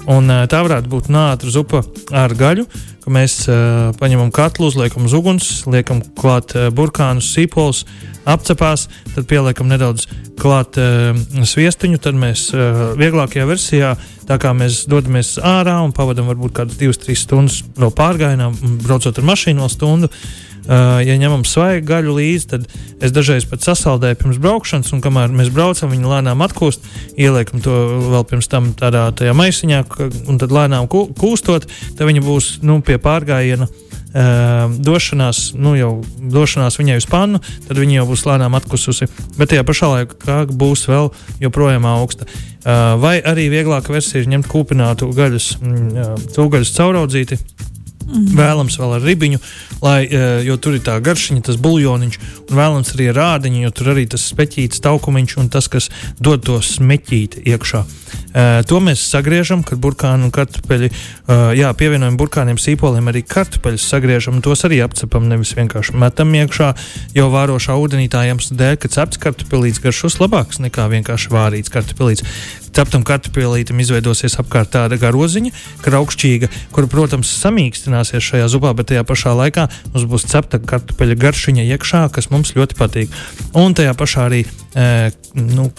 Un, 0.10 0.30
uh, 0.32 0.46
tā 0.50 0.64
varētu 0.66 0.90
būt 0.90 1.10
nātra 1.14 1.52
zupa 1.54 1.84
ar 2.18 2.34
gaļu, 2.38 2.66
ka 3.04 3.14
mēs 3.14 3.44
uh, 3.46 3.92
paņemam 4.00 4.32
katlu, 4.34 4.72
uzliekam 4.72 5.06
uz 5.06 5.14
uguns, 5.18 5.50
liekam 5.70 6.02
klāt 6.18 6.56
uh, 6.58 6.72
burkānus, 6.74 7.30
sīpolus, 7.36 7.84
apcepās, 8.30 8.88
tad 9.14 9.30
pieliekam 9.30 9.70
nedaudz 9.70 10.08
klāt 10.42 10.80
uh, 10.82 11.14
sviestuņu, 11.46 12.02
tad 12.02 12.18
mēs 12.18 12.50
uh, 12.56 12.90
vieglākajā 13.00 13.46
versijā, 13.50 13.94
tā 14.26 14.40
kā 14.42 14.56
mēs 14.58 14.84
dodamies 14.90 15.36
ārā 15.46 15.78
un 15.86 15.94
pavadām 15.94 16.30
varbūt 16.34 16.58
kādas 16.58 16.82
divas, 16.82 17.02
trīs 17.02 17.28
stundas 17.28 17.62
vēl 17.78 17.94
pārgājienā, 17.94 18.50
braucot 18.86 19.22
ar 19.22 19.34
mašīnu 19.34 19.62
no 19.62 19.70
stundu. 19.70 20.10
Uh, 20.10 20.49
ja 20.70 21.18
ņemam 21.18 21.44
svaigu 21.48 21.88
gaļu 21.90 22.16
līdzi, 22.20 22.48
tad 22.52 22.68
es 23.02 23.14
dažreiz 23.16 23.48
pat 23.50 23.66
sasaldēju 23.66 24.20
pirms 24.22 24.40
braukšanas, 24.44 24.94
un 24.94 25.04
kamēr 25.04 25.34
mēs 25.34 25.52
braucam, 25.54 25.92
viņa 25.94 26.14
lēnām 26.14 26.46
atkūst, 26.46 26.86
ieliekam 27.18 27.64
to 27.66 27.76
vēl 28.14 28.26
pirms 28.30 28.52
tam 28.52 28.72
tādā 28.78 29.10
maisiņā, 29.34 29.84
un 30.30 30.42
tad 30.42 30.54
lēnām 30.54 30.90
kūstot, 30.92 31.70
tad 31.98 32.06
viņa 32.06 32.26
būs 32.26 32.58
nu, 32.66 32.80
pie 32.86 33.00
pārgājiena 33.02 33.66
uh, 33.66 33.90
uh, 34.14 34.72
došanās, 34.80 35.52
nu 35.58 35.76
jau 35.78 35.92
došanās 36.20 36.80
viņai 36.80 36.98
uz 37.02 37.08
pannu, 37.10 37.42
tad 37.68 37.80
viņa 37.80 38.00
jau 38.00 38.08
būs 38.10 38.26
lēnām 38.28 38.58
atkususi. 38.58 39.10
Bet 39.38 39.54
tajā 39.54 39.66
pašā 39.68 39.92
laikā 39.94 40.40
būs 40.50 40.88
vēl 40.90 41.12
joprojām 41.44 41.88
augsta. 41.90 42.28
Uh, 42.60 42.96
vai 43.02 43.18
arī 43.22 43.50
vieglāka 43.52 43.94
versija 43.94 44.24
ir 44.24 44.32
ņemt 44.34 44.50
kūpinātu 44.52 45.12
gaļas, 45.16 45.52
mm, 45.62 46.30
cūgaļas 46.36 46.76
cauraudzīti. 46.76 47.40
Mm. 48.10 48.34
Vēlams 48.40 48.80
vēl 48.82 48.96
ar 48.98 49.04
ribiņu, 49.06 49.40
lai, 49.86 50.00
jo 50.46 50.58
tur 50.58 50.80
ir 50.80 50.84
tā 50.86 50.98
garšiņa, 51.04 51.46
tas 51.46 51.60
buļļoniņš, 51.62 52.20
un 52.50 52.58
vēlams 52.58 52.94
arī 52.96 53.10
ar 53.12 53.20
rādiņu, 53.20 53.64
jo 53.68 53.74
tur 53.78 53.94
arī 53.94 54.08
tas 54.10 54.26
speķītis, 54.34 54.82
taukumiņš 54.86 55.38
un 55.44 55.52
tas, 55.54 55.70
kas 55.72 55.92
dod 56.18 56.42
to 56.48 56.58
smeķīti 56.66 57.46
iekšā. 57.54 57.86
Uh, 58.30 58.62
to 58.70 58.78
mēs 58.82 59.02
sagriežam, 59.10 59.64
kad 59.66 59.80
burkāni 59.82 60.28
un 60.28 60.34
kartupeļi, 60.34 60.90
uh, 60.90 61.50
jā, 61.58 61.72
pievienojam 61.78 62.18
burkāniem, 62.20 62.60
sīpoliem, 62.62 63.10
arī 63.10 63.24
kartupeļus 63.26 63.88
sagriežam, 63.90 64.38
un 64.38 64.46
tos 64.46 64.62
arī 64.68 64.84
apcepam, 64.86 65.26
nevis 65.30 65.56
vienkārši 65.58 65.98
metam 65.98 66.34
iekšā 66.38 66.70
jau 67.18 67.28
vārošā 67.34 67.78
ūdenī 67.82 68.06
tā 68.14 68.28
iemesla 68.30 68.58
dēļ, 68.60 68.78
ka 68.84 68.94
cepts 68.94 69.22
kartupelīts 69.22 69.82
garšos 69.82 70.20
labāks 70.22 70.62
nekā 70.62 70.86
vienkārši 70.94 71.34
vārīts 71.34 71.74
kartupelīts. 71.74 72.26
Ceptam 72.76 73.04
kartupelītam 73.08 73.80
izveidosies 73.82 74.38
apkārt 74.42 74.74
tāda 74.76 75.00
garoziņa, 75.02 75.54
kraukšķīga, 75.86 76.52
kura, 76.76 76.90
protams, 76.92 77.32
samīkstināsies 77.42 78.26
šajā 78.26 78.50
zupā, 78.52 78.74
bet 78.78 78.92
tajā 78.92 79.06
pašā 79.08 79.36
laikā 79.38 79.68
mums 79.94 80.08
būs 80.10 80.28
cepta 80.30 80.62
kartupeļa 80.62 81.18
garšiņa 81.20 81.68
iekšā, 81.76 82.06
kas 82.16 82.30
mums 82.34 82.54
ļoti 82.58 82.80
patīk. 82.80 83.20
Un 83.58 83.78
tajā 83.78 83.96
pašā 83.98 84.28
arī 84.30 84.44
e, 84.46 84.90
nu, 85.36 85.70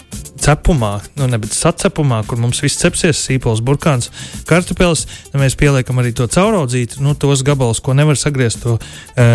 cepumā, 0.41 0.95
nu, 1.19 1.27
nevis 1.29 1.55
sacepumā, 1.61 2.21
kur 2.27 2.39
mums 2.41 2.61
viss 2.63 2.79
cepsies, 2.81 3.19
sīpols, 3.27 3.61
burkāns, 3.65 4.09
kartupeļs. 4.49 5.05
Mēs 5.37 5.57
pieliekam 5.59 6.01
arī 6.01 6.13
to 6.17 6.27
cauraudzīt, 6.31 6.97
nu, 7.03 7.13
tos 7.19 7.43
gabalus, 7.47 7.81
ko 7.83 7.95
nevar 7.97 8.19
sagriezt, 8.19 8.63
to 8.65 8.77
e, 8.77 9.27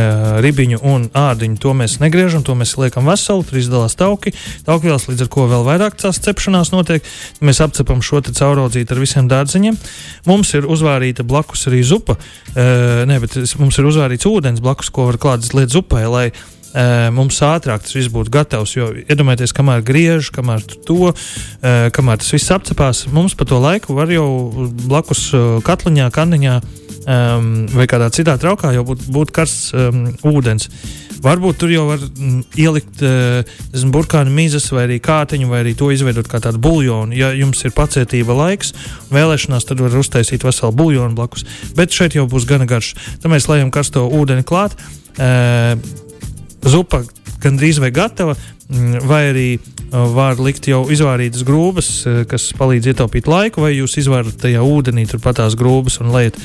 ribiņu 0.45 0.81
un 0.87 1.07
ārdiņu. 1.17 1.61
To 1.63 1.75
mēs 1.79 1.99
negriežam, 2.03 2.45
to 2.47 2.57
mēs 2.59 2.75
liekam 2.81 3.09
veselu, 3.11 3.47
tur 3.47 3.61
izdalās 3.61 3.97
tauki, 3.99 4.35
taukvielas, 4.67 5.09
līdz 5.11 5.27
ar 5.27 5.33
ko 5.33 5.47
vēl 5.51 5.67
vairāk 5.69 5.99
tās 6.03 6.21
cepšanās 6.25 6.73
notiek. 6.75 7.07
Mēs 7.45 7.63
apcepam 7.65 8.03
šo 8.05 8.23
cauraudzīt 8.27 8.91
ar 8.91 9.03
visiem 9.03 9.31
dārziņiem. 9.31 9.79
Mums 10.27 10.53
ir 10.59 10.67
uzvārīta 10.71 11.27
blakus 11.27 11.69
arī 11.71 11.85
zupa, 11.87 12.19
e, 12.53 12.67
ne, 13.09 13.21
bet 13.23 13.39
mums 13.61 13.79
ir 13.79 13.89
uzvārīts 13.93 14.29
ūdens 14.29 14.63
blakus, 14.65 14.91
ko 14.91 15.11
var 15.11 15.21
klāt 15.23 15.47
līdz 15.55 15.79
zupai, 15.79 16.05
lai 16.11 16.29
mums 17.17 17.39
ātrāk 17.45 17.85
tas 17.87 17.95
viss 17.97 18.13
būtu 18.13 18.33
gatavs. 18.35 18.75
Jo 18.77 18.91
iedomājieties, 19.01 19.55
kamēr 19.57 19.85
griež, 19.87 20.31
kamēr 20.35 20.65
to, 20.89 21.13
kamēr 21.63 22.21
tas 22.21 22.33
viss 22.35 22.53
apcepās, 22.53 23.07
mums 23.13 23.37
pa 23.39 23.49
to 23.49 23.61
laiku 23.63 23.97
var 23.97 24.13
jau 24.13 24.27
blakus 24.87 25.31
katliņā, 25.67 26.11
kandiņā 26.13 26.59
vai 27.07 27.87
kādā 27.87 28.11
citā 28.11 28.37
traukā 28.41 28.73
jau 28.75 28.85
būt, 28.87 29.07
būt 29.15 29.33
karsts 29.35 29.75
um, 29.75 30.07
ūdens. 30.27 30.69
Varbūt 31.23 31.59
tur 31.59 31.71
jau 31.73 31.87
var 31.89 32.03
mm, 32.03 32.41
ielikt 32.61 33.03
uh, 33.07 33.87
burkānu 33.95 34.33
mizas, 34.35 34.67
vai 34.75 34.85
arī 34.87 34.99
kātiņu, 35.03 35.49
vai 35.51 35.63
arī 35.63 35.75
to 35.79 35.89
izveidot 35.95 36.29
kā 36.31 36.41
tādu 36.43 36.61
buļļonu. 36.63 37.17
Ja 37.17 37.33
jums 37.35 37.63
ir 37.65 37.75
pacietība 37.77 38.37
laiks, 38.37 38.75
vēlēšanās, 39.15 39.69
tad 39.69 39.81
var 39.83 39.97
uztaisīt 39.97 40.45
veselu 40.47 40.75
buļļonu 40.77 41.17
blakus. 41.17 41.47
Bet 41.79 41.95
šeit 41.95 42.19
jau 42.19 42.27
būs 42.31 42.49
gana 42.49 42.69
garš. 42.69 42.95
Tad 43.23 43.33
mēs 43.33 43.49
lejam 43.51 43.73
karsto 43.75 44.07
ūdeni 44.11 44.47
klāt. 44.47 44.77
Uh, 45.17 45.79
zupa 46.67 47.03
gandrīz 47.43 47.81
vai 47.83 47.93
gatava, 47.95 48.37
vai 49.07 49.23
arī 49.31 49.49
var 49.91 50.41
likt 50.43 50.67
jau 50.67 50.83
izvārītas 50.91 51.45
grūdas, 51.47 51.91
kas 52.31 52.49
palīdz 52.59 52.91
ietaupīt 52.91 53.29
laiku, 53.31 53.63
vai 53.63 53.77
jūs 53.77 53.97
izvarat 54.03 54.35
tajā 54.43 54.65
ūdenī 54.67 55.07
turpat 55.07 55.39
tās 55.39 55.55
grūdas 55.59 56.01
un 56.03 56.11
liet 56.15 56.39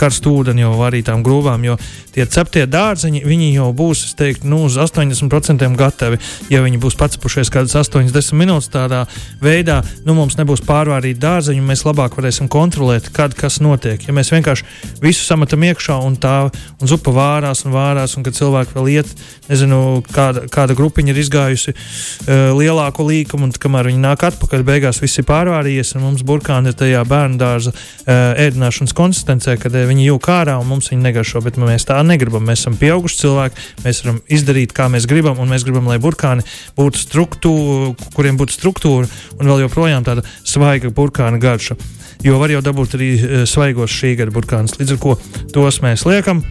karstu 0.00 0.32
ūdeni 0.40 0.64
jau 0.64 0.72
varītām 0.78 1.22
grūvām, 1.24 1.64
jo 1.68 1.76
tie 2.14 2.24
ceptie 2.26 2.64
dārzeņi, 2.66 3.22
viņi 3.26 3.50
jau 3.54 3.68
būs, 3.76 4.04
es 4.08 4.16
teiktu, 4.18 4.48
nu, 4.50 4.64
uz 4.66 4.78
80% 4.80 5.68
gatavi. 5.78 6.18
Ja 6.50 6.62
viņi 6.64 6.80
būs 6.82 6.96
pacepušies 6.98 7.52
kādas 7.54 7.76
80 7.78 8.34
minūtes 8.38 8.70
tādā 8.72 9.04
veidā, 9.42 9.80
nu, 10.06 10.16
mums 10.18 10.38
nebūs 10.40 10.64
pārvārīti 10.66 11.20
dārzeņi, 11.22 11.62
mēs 11.62 11.84
labāk 11.86 12.16
varēsim 12.18 12.50
kontrolēt, 12.50 13.12
kad 13.14 13.36
kas 13.38 13.60
notiek. 13.62 14.02
Ja 14.08 14.16
mēs 14.16 14.32
vienkārši 14.34 14.66
visu 15.04 15.22
sametam 15.26 15.62
iekšā 15.68 16.00
un 16.02 16.18
tā 16.20 16.36
un 16.50 16.90
zupa 16.90 17.14
vārās 17.14 17.62
un 17.66 17.76
vārās, 17.76 18.16
un 18.18 18.26
kad 18.26 18.36
cilvēki 18.36 18.74
vēl 18.74 18.90
iet, 18.96 19.14
nezinu, 19.50 20.00
kāda, 20.10 20.48
kāda 20.50 20.74
grupiņa 20.78 21.14
ir 21.14 21.22
izgājusi 21.22 21.49
uh, 21.50 22.50
lielāku 22.56 23.04
līkumu, 23.06 23.48
un 23.48 23.54
kamēr 23.54 23.90
viņi 23.90 24.02
nāk 24.02 24.24
atpakaļ, 24.30 24.64
beigās 24.66 25.00
viss 25.02 25.20
ir 25.20 25.26
pārvārījies, 25.28 25.94
un 25.96 26.06
mums 26.06 26.24
burkāni 26.26 26.72
ir 26.72 26.78
tajā 26.78 27.02
bērnu 27.08 27.40
dārza 27.40 27.72
uh, 27.74 28.12
ēdināšanas 28.40 28.96
konsistencē, 28.96 29.56
kad 29.60 29.74
uh, 29.74 29.86
viņi 29.90 30.08
jūg 30.10 30.30
ārā 30.32 30.56
un 30.60 30.68
mums 30.70 30.90
viņi 30.92 31.06
negaršo, 31.08 31.42
bet 31.44 31.60
mēs 31.60 31.88
tā 31.88 32.00
negribam. 32.06 32.46
Mēs 32.46 32.64
esam 32.64 32.78
pieauguši 32.80 33.20
cilvēki, 33.22 33.68
mēs 33.86 34.02
varam 34.04 34.20
izdarīt, 34.38 34.74
kā 34.76 34.88
mēs 34.92 35.08
gribam, 35.10 35.40
un 35.42 35.50
mēs 35.50 35.66
gribam, 35.66 35.88
lai 35.90 36.00
burkāni 36.02 36.46
būtu 36.78 37.04
struktūra, 37.04 37.94
kuriem 38.16 38.40
būtu 38.40 38.56
struktūra 38.56 39.10
un 39.38 39.50
vēl 39.52 39.66
joprojām 39.66 40.06
tāda 40.06 40.26
svaiga 40.44 40.92
burkāna 40.94 41.40
garša. 41.42 41.78
Jo 42.24 42.36
var 42.40 42.52
jau 42.52 42.60
dabūt 42.60 42.98
arī 42.98 43.10
svaigos 43.48 43.92
šī 43.96 44.16
gada 44.20 44.34
burkānus, 44.34 44.76
līdz 44.76 44.96
ar 44.96 45.00
ko 45.00 45.16
tos 45.54 45.80
mēs 45.84 46.04
liekam. 46.08 46.44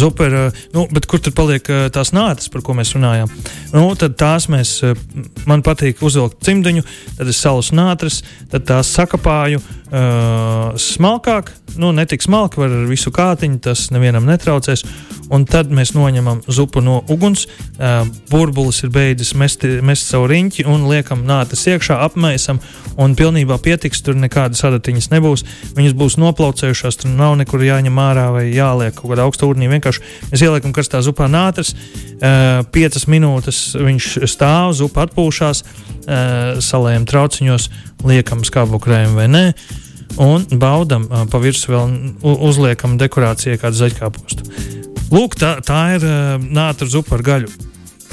Zupa 0.00 0.26
ir, 0.28 0.36
nu, 0.74 0.86
bet 0.90 1.06
kur 1.10 1.22
tad 1.22 1.36
paliek 1.36 1.68
tās 1.94 2.12
nātas, 2.16 2.50
par 2.52 2.64
ko 2.66 2.74
mēs 2.76 2.94
runājām? 2.96 3.30
Nu, 3.74 3.86
tad 3.98 4.16
tās 4.20 4.48
mēs, 4.52 4.76
man 5.48 5.62
patīk 5.66 6.02
uzvilkt 6.04 6.42
cimdiņu, 6.46 6.84
tad 7.18 7.30
es 7.30 7.40
salus 7.42 7.72
nātras, 7.74 8.22
tad 8.52 8.66
tās 8.68 8.90
sakapāju 8.94 9.60
uh, 9.94 10.74
smalkāk, 10.80 11.52
nu, 11.80 11.92
ne 11.92 12.04
tik 12.08 12.22
smalki, 12.24 12.60
var 12.62 12.72
ar 12.72 12.86
visu 12.88 13.12
kātiņu, 13.14 13.60
tas 13.64 13.88
nevienam 13.94 14.26
netraucēs. 14.28 14.84
Un 15.32 15.46
tad 15.48 15.70
mēs 15.72 15.94
noņemam 15.96 16.42
zupu 16.52 16.82
no 16.84 16.98
uguns, 17.10 17.46
uh, 17.46 18.04
burbulis 18.30 18.82
ir 18.84 18.92
beidzis 18.94 19.32
mest, 19.38 19.64
mest 19.82 20.10
savu 20.10 20.28
riņķi 20.30 20.66
un 20.70 20.84
liekam 20.90 21.24
nātas 21.26 21.64
iekšā, 21.70 21.96
apmaisam 22.04 22.60
un 23.00 23.16
pilnībā 23.18 23.56
pietiks, 23.64 24.02
tur 24.04 24.18
nekādas 24.20 24.62
adatiņas 24.68 25.10
nebūs. 25.14 25.46
Viņas 25.78 25.96
būs 25.98 26.18
noplaucējušās, 26.20 27.00
tur 27.02 27.14
nav 27.16 27.38
nekur 27.40 27.64
jāņem 27.64 28.02
ārā 28.04 28.28
vai 28.36 28.44
jāliek 28.52 28.94
kaut 28.94 29.14
kādā 29.14 29.26
augstā 29.26 29.48
ūdenī. 29.48 29.70
Vienkārši 29.84 30.30
mēs 30.30 30.42
ieliekam 30.44 30.72
karstā 30.72 31.02
zupā 31.04 31.26
nātras, 31.28 31.74
uh, 31.74 32.64
piecas 32.72 33.04
minūtes 33.10 33.74
viņš 33.76 34.06
stāv, 34.30 34.72
zupa 34.78 35.04
atpūšās, 35.04 35.60
uh, 35.60 36.60
salējam 36.64 37.04
trauciņos, 37.04 37.68
liekam 38.08 38.44
skābu 38.48 38.80
krējumu 38.80 39.20
vai 39.20 39.28
nē 39.28 39.44
un 40.24 40.46
baudam 40.56 41.04
uh, 41.10 41.26
pa 41.28 41.40
virsmu 41.42 41.74
vēl 41.74 42.40
uzliekam 42.48 42.96
dekorācijai 43.00 43.60
kādu 43.60 43.82
zaļkāpostu. 43.82 44.48
Lūk, 45.12 45.36
tā, 45.36 45.58
tā 45.60 45.82
ir 45.98 46.08
uh, 46.08 46.40
nātra 46.40 46.88
zupa 46.88 47.18
ar 47.18 47.26
gaļu. 47.26 47.52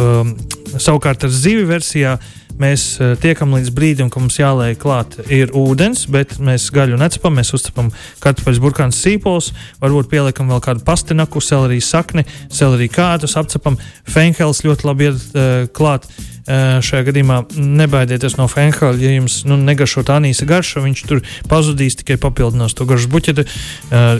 Um, 0.01 0.35
savukārt 0.75 1.23
ar 1.23 1.31
zivju 1.31 1.67
versijā 1.69 2.17
mēs 2.59 2.85
uh, 2.99 3.13
tiekam 3.21 3.53
līdz 3.55 3.71
brīdim, 3.75 4.09
kad 4.11 4.23
mums 4.23 4.39
jāliek 4.39 4.79
klāt 4.81 5.15
ir 5.31 5.53
ūdens, 5.57 6.03
bet 6.11 6.37
mēs 6.43 6.69
gaļu 6.73 6.99
necepam, 6.99 7.37
mēs 7.37 7.53
uzcepam 7.57 7.91
kartupeļus, 8.23 8.61
burkāns, 8.63 8.99
sīpols, 9.03 9.51
varbūt 9.83 10.11
pieliekam 10.11 10.51
vēl 10.51 10.63
kādu 10.65 10.85
pastinaku, 10.87 11.43
seleriju 11.43 11.85
sakni, 11.85 12.25
seleriju 12.51 12.95
kātus, 12.97 13.37
apcepam, 13.39 13.79
fenhels 14.09 14.63
ļoti 14.65 14.89
labi 14.89 15.09
iet 15.11 15.23
uh, 15.31 15.49
klāt. 15.75 16.09
Šajā 16.47 17.05
gadījumā 17.05 17.35
nebaidieties 17.53 18.33
no 18.39 18.47
fenhāla. 18.49 18.97
Ja 18.97 19.11
jums 19.13 19.41
nu, 19.45 19.57
negaršo 19.61 20.01
tā 20.07 20.17
nīsa 20.23 20.47
garša, 20.49 20.81
viņš 20.81 21.03
tur 21.09 21.21
pazudīs, 21.51 21.99
tikai 21.99 22.17
papildinās 22.21 22.73
to 22.77 22.87
garšu 22.89 23.11
buķeti. 23.13 23.45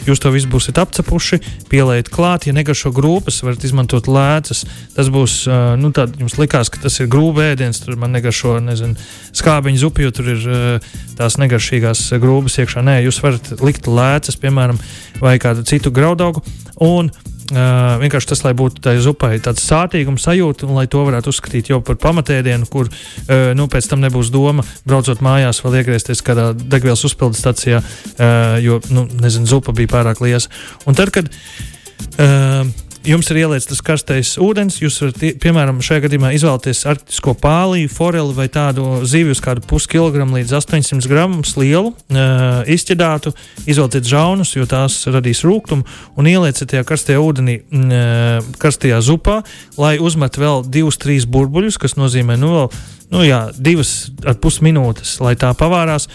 Jūs 0.06 0.22
to 0.22 0.30
visu 0.34 0.50
būsiet 0.52 0.78
apcepuši, 0.78 1.40
pieliet 1.72 2.12
klāt. 2.12 2.46
Ja 2.46 2.54
negaršo 2.54 2.92
grūpas, 2.94 3.40
varat 3.42 3.66
izmantot 3.66 4.06
lēcas. 4.06 4.62
Tas 4.94 5.10
būs, 5.12 5.40
nu, 5.82 5.90
tād, 5.94 6.14
jums 6.22 6.38
likās, 6.38 6.70
ka 6.70 6.84
tas 6.84 7.00
ir 7.02 7.10
grūbi 7.10 7.48
ēdiens, 7.48 7.82
tur 7.82 7.98
man 7.98 8.14
negaršo, 8.14 8.60
nezinu, 8.62 8.94
skābiņu 9.34 9.82
zupu, 9.82 10.06
jo 10.06 10.14
tur 10.14 10.30
ir 10.36 10.46
tās 11.18 11.40
negaršīgās 11.42 12.06
grūbas 12.22 12.60
iekšā. 12.62 12.86
Nē, 12.86 13.00
jūs 13.08 13.18
varat 13.24 13.50
likt 13.64 13.90
lēcas, 13.90 14.38
piemēram, 14.38 14.78
vai 15.18 15.36
kādu 15.42 15.66
citu 15.66 15.90
graudaugu. 15.94 16.44
Un 16.82 17.10
Uh, 17.50 17.98
vienkārši 18.00 18.30
tas, 18.30 18.42
lai 18.46 18.52
būtu 18.56 18.80
tai 18.84 18.94
zupai 19.02 19.34
tāds 19.42 19.64
sātīgums 19.66 20.24
sajūta, 20.24 20.68
un 20.68 20.78
lai 20.78 20.86
to 20.90 21.02
varētu 21.04 21.32
uzskatīt 21.32 21.72
jau 21.72 21.80
par 21.84 21.98
pamatēdienu, 22.00 22.68
kur 22.70 22.86
uh, 22.88 23.50
nu, 23.58 23.66
pēc 23.72 23.90
tam 23.90 24.00
nebūs 24.04 24.30
doma, 24.32 24.64
braucot 24.88 25.20
mājās, 25.24 25.60
vēl 25.64 25.80
iegriezties 25.80 26.22
kādā 26.24 26.52
degvielas 26.54 27.02
uzpildes 27.08 27.42
stacijā, 27.42 27.82
uh, 27.82 28.56
jo, 28.62 28.78
nu, 28.94 29.08
nezinu, 29.20 29.50
zupa 29.50 29.74
bija 29.76 29.90
pārāk 29.90 30.22
liesa. 30.24 30.52
Un 30.86 30.96
tad, 30.96 31.12
kad 31.12 31.28
uh, 31.28 32.70
jums 33.06 33.28
ir 33.32 33.40
ieliets 33.42 33.66
tas 33.66 33.80
karstais 33.84 34.32
ūdens. 34.42 34.78
Jūs 34.82 34.98
varat, 35.02 35.22
piemēram, 35.42 35.80
šajā 35.84 36.04
gadījumā 36.06 36.32
izvēlēties 36.36 36.82
arktisko 36.90 37.34
pāliju, 37.40 37.90
foreli 37.92 38.36
vai 38.36 38.46
tādu 38.52 39.02
zivju 39.08 39.34
uz 39.36 39.42
kādu 39.42 39.64
puskilogramu 39.68 40.38
līdz 40.38 40.54
800 40.60 41.10
gramus 41.10 41.54
lielu, 41.58 41.92
uh, 41.92 42.62
izķedātu, 42.70 43.34
izvēlieties 43.66 44.10
žaunus, 44.12 44.54
jo 44.56 44.66
tās 44.70 45.00
radīs 45.10 45.42
rūkumu, 45.46 45.86
un 46.18 46.30
ielieciet 46.30 46.70
tajā 46.72 46.84
karstajā 46.88 47.22
ūdenī, 47.22 47.58
uh, 47.62 48.52
karstajā 48.62 49.02
zupā, 49.04 49.40
lai 49.80 49.96
uzmet 50.02 50.38
vēl 50.40 50.66
divus, 50.70 51.00
trīs 51.02 51.26
burbuļus, 51.26 51.80
kas 51.82 51.98
nozīmē, 51.98 52.38
nu, 52.40 52.54
vēl, 52.56 52.70
nu 53.16 53.26
jā, 53.26 53.42
divas 53.58 54.12
ar 54.26 54.38
pus 54.42 54.62
minūtes, 54.64 55.18
lai 55.24 55.34
tā 55.40 55.54
pavārās 55.58 56.08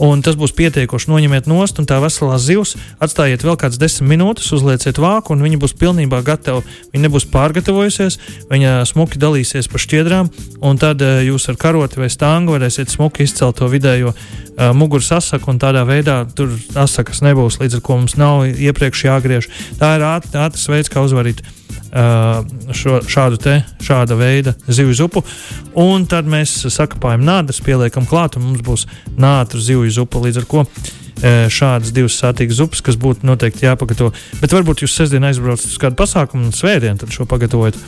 un 0.00 0.22
tas 0.24 0.36
būs 0.38 0.54
pietiekoši. 0.56 1.10
Noņemiet 1.12 1.48
nost, 1.50 1.78
un 1.80 1.88
tā 1.88 1.98
veselā 2.02 2.38
zivs 2.40 2.74
atstājiet 3.02 3.44
vēl 3.44 3.58
kādas 3.60 3.80
desmit 3.80 4.12
minūtes, 4.14 4.50
uzlieciet 4.54 5.00
vāku, 5.02 5.34
un 5.34 5.44
viņa 5.44 5.60
būs 5.62 5.76
pilnībā 5.80 6.22
gatava. 6.26 6.64
Viņa 6.92 7.06
nebūs 7.06 7.28
pārgatavojusies, 7.32 8.18
viņa 8.50 8.74
smuki 8.88 9.20
dalīsies 9.22 9.70
pa 9.72 9.80
šķiedrām, 9.82 10.30
un 10.64 10.80
tad 10.80 11.02
uh, 11.04 11.22
jūs 11.24 11.48
ar 11.52 11.58
karoti 11.60 12.02
vai 12.02 12.10
stāngu 12.12 12.56
varēsiet 12.56 12.92
smuki 12.92 13.26
izcelt 13.26 13.60
to 13.60 13.70
vidējo 13.72 14.12
uh, 14.12 14.70
muguras 14.76 15.12
asaku, 15.18 15.52
un 15.52 15.62
tādā 15.62 15.86
veidā 15.88 16.22
tur 16.36 16.54
asakas 16.74 17.22
nebūs, 17.24 17.60
līdz 17.62 17.80
ar 17.80 17.86
to 17.86 17.98
mums 17.98 18.18
nav 18.20 18.46
iepriekš 18.52 19.08
jāgriež. 19.08 19.50
Tā 19.80 19.96
ir 19.98 20.06
ātrs 20.08 20.68
veids, 20.72 20.92
kā 20.92 21.04
uzvarīt 21.04 21.44
šo, 21.92 23.00
šādu 23.04 23.38
te, 23.42 23.58
šāda 23.84 24.16
veida 24.16 24.54
zivju 24.66 24.96
zupu. 24.96 25.22
Un 25.78 26.06
tad 26.08 26.28
mēs 26.30 26.54
sakapājam 26.72 27.24
nādas, 27.26 27.60
pieliekam 27.64 28.08
klāt, 28.08 28.38
un 28.38 28.48
mums 28.48 28.64
būs 28.64 28.86
nātra 29.20 29.60
zivju 29.60 29.92
zupa. 30.00 30.22
Līdz 30.22 30.42
ar 30.42 30.50
to 30.50 30.66
šādas 31.22 31.92
divas 31.94 32.16
sātīgas 32.18 32.58
zupas, 32.58 32.82
kas 32.82 32.96
būtu 32.98 33.26
noteikti 33.28 33.66
jāpagatavo. 33.66 34.12
Bet 34.40 34.54
varbūt 34.54 34.82
jūs 34.82 34.94
sestdien 34.96 35.24
aizbraucat 35.28 35.68
uz 35.68 35.78
kādu 35.78 35.98
pasākumu 36.00 36.48
un 36.48 36.56
svētdien 36.56 36.98
šo 37.12 37.26
pagatavojat. 37.30 37.78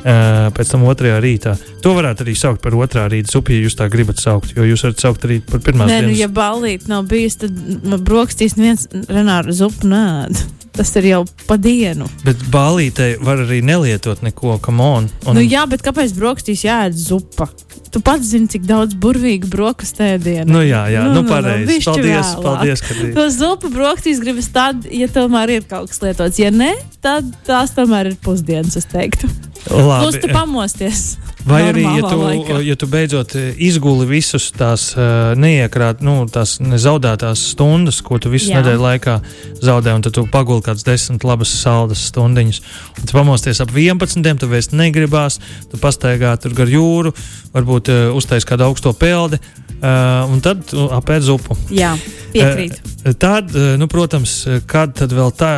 Pēc 0.00 0.70
tam 0.72 0.86
otrajā 0.88 1.18
rītā. 1.20 1.54
To 1.84 1.92
varētu 1.92 2.24
arī 2.24 2.32
saukt 2.38 2.62
par 2.64 2.72
otrā 2.72 3.04
rīta 3.12 3.34
zupu, 3.34 3.52
ja 3.52 3.66
jūs 3.66 3.76
tā 3.76 3.88
gribat 3.92 4.20
saukt. 4.20 4.54
Jo 4.56 4.64
jūs 4.64 4.86
varat 4.86 5.02
saukt 5.02 5.26
arī 5.28 5.42
par 5.44 5.60
pirmā 5.64 5.90
dienu. 5.90 6.08
Nu, 6.08 6.16
ja 6.16 6.28
balīt 6.32 6.88
nav 6.88 7.04
bijis, 7.10 7.36
tad 7.42 7.52
brokastīs 8.00 8.56
neviens 8.56 8.88
renāru 9.12 9.52
zupu 9.56 9.90
nē. 9.92 10.06
Tas 10.76 10.92
ir 11.00 11.08
jau 11.08 11.24
pa 11.48 11.56
dienu. 11.60 12.06
Bet 12.24 12.40
bālītei 12.52 13.16
var 13.24 13.42
arī 13.42 13.58
nelietot 13.66 14.22
neko, 14.24 14.56
kam 14.62 14.80
on. 14.84 15.08
Un... 15.26 15.36
Nu, 15.36 15.42
jā, 15.42 15.64
bet 15.70 15.82
kāpēc 15.84 16.14
brokastīs 16.16 16.62
jāēd 16.66 16.96
zupa? 16.96 17.48
Tu 17.90 17.98
pats 18.06 18.22
zini, 18.30 18.46
cik 18.50 18.68
daudz 18.68 18.94
burvīgu 19.02 19.50
brokastu 19.50 20.04
ēdienu. 20.06 20.46
Nu, 20.52 20.62
jā, 20.62 20.84
jā, 20.94 21.02
nu, 21.08 21.18
nu, 21.18 21.24
nu 21.26 21.32
pareizi. 21.32 21.80
Nu, 21.80 21.86
paldies, 21.90 22.30
vēlāk. 22.30 22.44
paldies, 22.46 22.84
ka 22.86 22.98
to 23.18 23.26
zupu 23.34 23.72
brokastīs 23.74 24.22
gribas 24.22 24.50
tad, 24.54 24.86
ja 24.94 25.10
tomēr 25.10 25.56
ir 25.58 25.66
kaut 25.66 25.90
kas 25.90 26.02
lietots. 26.04 26.38
Ja 26.38 26.54
nē, 26.54 26.76
tad 27.02 27.34
tās 27.48 27.74
tomēr 27.74 28.12
ir 28.12 28.20
pusdienas, 28.22 28.78
es 28.78 28.86
teiktu. 28.90 29.30
Labi. 29.68 30.20
Tu 30.20 30.32
pamosties. 30.32 31.18
Vai 31.46 31.62
arī, 31.70 31.84
ja 31.84 32.04
tu, 32.04 32.18
laikā. 32.20 32.58
ja 32.64 32.76
tu 32.76 32.86
beidzot 32.90 33.34
eh, 33.38 33.52
izguli 33.64 34.04
visus 34.08 34.50
tās 34.52 34.90
uh, 34.92 35.32
neiekrāt, 35.40 36.02
nu, 36.04 36.26
tās 36.28 36.58
nezaudētās 36.60 37.46
stundas, 37.54 38.02
ko 38.04 38.18
tu 38.20 38.32
visu 38.32 38.50
Jā. 38.52 38.60
nedēļu 38.60 38.84
laikā 38.84 39.16
zaudēji, 39.64 39.96
un 39.96 40.04
tad 40.04 40.16
tu 40.18 40.26
paguli 40.30 40.64
kādas 40.66 40.84
desmit 40.84 41.24
labas 41.24 41.52
saldas 41.62 42.02
stundiņas, 42.10 42.60
un 43.00 43.08
tu 43.08 43.16
pamosties 43.16 43.62
ap 43.64 43.72
11, 43.72 44.36
tu 44.42 44.50
vairs 44.52 44.70
negribās, 44.74 45.40
tu 45.72 45.80
pastaigā 45.80 46.34
tur 46.40 46.56
gar 46.60 46.68
jūru, 46.68 47.14
varbūt 47.56 47.92
uh, 47.92 48.04
uztais 48.16 48.44
kādu 48.48 48.68
augsto 48.68 48.92
peldi, 48.92 49.40
uh, 49.80 50.28
un 50.28 50.44
tad 50.44 50.74
uh, 50.76 50.90
apēd 51.00 51.24
zupu. 51.24 51.56
Jā, 51.72 51.94
piekrīt. 52.34 52.76
Uh, 53.00 53.16
tad, 53.16 53.54
uh, 53.56 53.74
nu, 53.80 53.88
protams, 53.90 54.42
kad 54.68 54.92
tad 55.00 55.16
vēl 55.16 55.32
tā, 55.40 55.54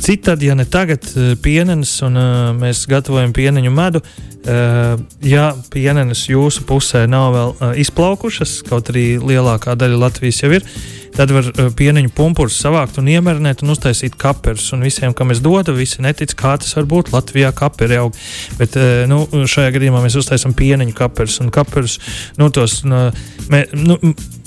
citādi, 0.00 0.48
ja 0.48 0.56
ne 0.56 0.64
tagad, 0.64 1.04
uh, 1.12 1.34
pienenes, 1.44 1.98
un 2.08 2.16
uh, 2.16 2.50
mēs 2.56 2.86
gatavojam 2.90 3.36
pieneņu 3.46 3.74
medu, 3.74 4.02
Uh, 4.46 5.00
ja 5.26 5.48
pienenes 5.74 6.20
jūsu 6.30 6.62
pusē 6.68 7.00
nav 7.10 7.32
vēl 7.34 7.48
uh, 7.50 7.72
izplaukušas, 7.82 8.60
kaut 8.68 8.92
arī 8.92 9.16
lielākā 9.18 9.74
daļa 9.74 9.98
Latvijas 9.98 10.38
jau 10.44 10.52
ir, 10.54 10.62
tad 11.16 11.32
var 11.34 11.48
uh, 11.50 11.72
pieneņu 11.74 12.12
pumpurus 12.14 12.60
savākt 12.62 13.00
un 13.02 13.10
iemērnēt 13.10 13.64
un 13.66 13.74
uztaisīt 13.74 14.14
kaperus. 14.14 14.68
Un 14.76 14.86
visiem, 14.86 15.16
kam 15.18 15.34
es 15.34 15.42
dodu, 15.42 15.74
visi 15.74 15.98
netic, 16.04 16.36
kā 16.38 16.54
tas 16.62 16.78
var 16.78 16.86
būt. 16.86 17.10
Latvijā 17.16 17.50
kaperi 17.58 17.98
aug. 17.98 18.14
Bet 18.60 18.78
nu, 19.10 19.24
šajā 19.26 19.74
gadījumā 19.74 20.04
mēs 20.06 20.20
uztaisām 20.22 20.54
pieneņu 20.54 20.94
kaperus 20.94 21.40
un 21.42 21.50
kaperus. 21.50 21.98
Nu, 22.38 22.52
tos, 22.54 22.84
mē, 22.86 23.66
nu, 23.74 23.98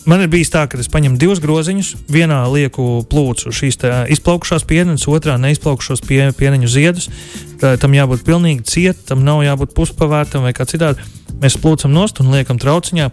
Man 0.10 0.24
ir 0.24 0.30
bijis 0.32 0.50
tā, 0.50 0.64
ka 0.66 0.78
es 0.80 0.88
paņemu 0.90 1.20
divus 1.22 1.42
groziņus, 1.44 1.90
vienā 2.10 2.40
lieku 2.50 3.04
plūcu 3.12 3.52
šīs 3.54 3.78
izplaukušās 4.16 4.64
pienenes, 4.66 5.04
otrā 5.12 5.36
neizplaukušos 5.38 6.02
pie, 6.08 6.24
pieneņu 6.40 6.72
ziedus. 6.72 7.10
Tā, 7.60 7.74
tam 7.76 7.96
jābūt 7.96 8.24
pilnīgi 8.28 8.64
cietam, 8.64 9.06
tam 9.10 9.24
nav 9.28 9.42
jābūt 9.44 9.74
puspavērtam 9.76 10.46
vai 10.48 10.54
kā 10.56 10.64
citādi. 10.70 11.04
Mēs 11.40 11.58
plūcam 11.60 11.92
nost 11.92 12.22
un 12.24 12.32
liekam 12.34 12.60
trauciņā. 12.60 13.10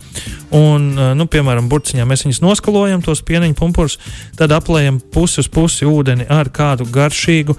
Un, 0.55 0.87
nu, 1.19 1.27
piemēram, 1.31 1.69
burciņā 1.71 2.07
mēs 2.07 2.25
viņus 2.27 2.43
noskalojam, 2.45 3.03
tos 3.03 3.23
pieneņu 3.27 3.59
pumpurus, 3.59 3.99
tad 4.39 4.55
aplējam 4.55 5.01
pusi 5.15 5.43
uz 5.43 5.51
pusi 5.51 5.87
ūdeni 5.87 6.27
ar 6.31 6.51
kādu 6.55 6.87
garšīgu 6.91 7.59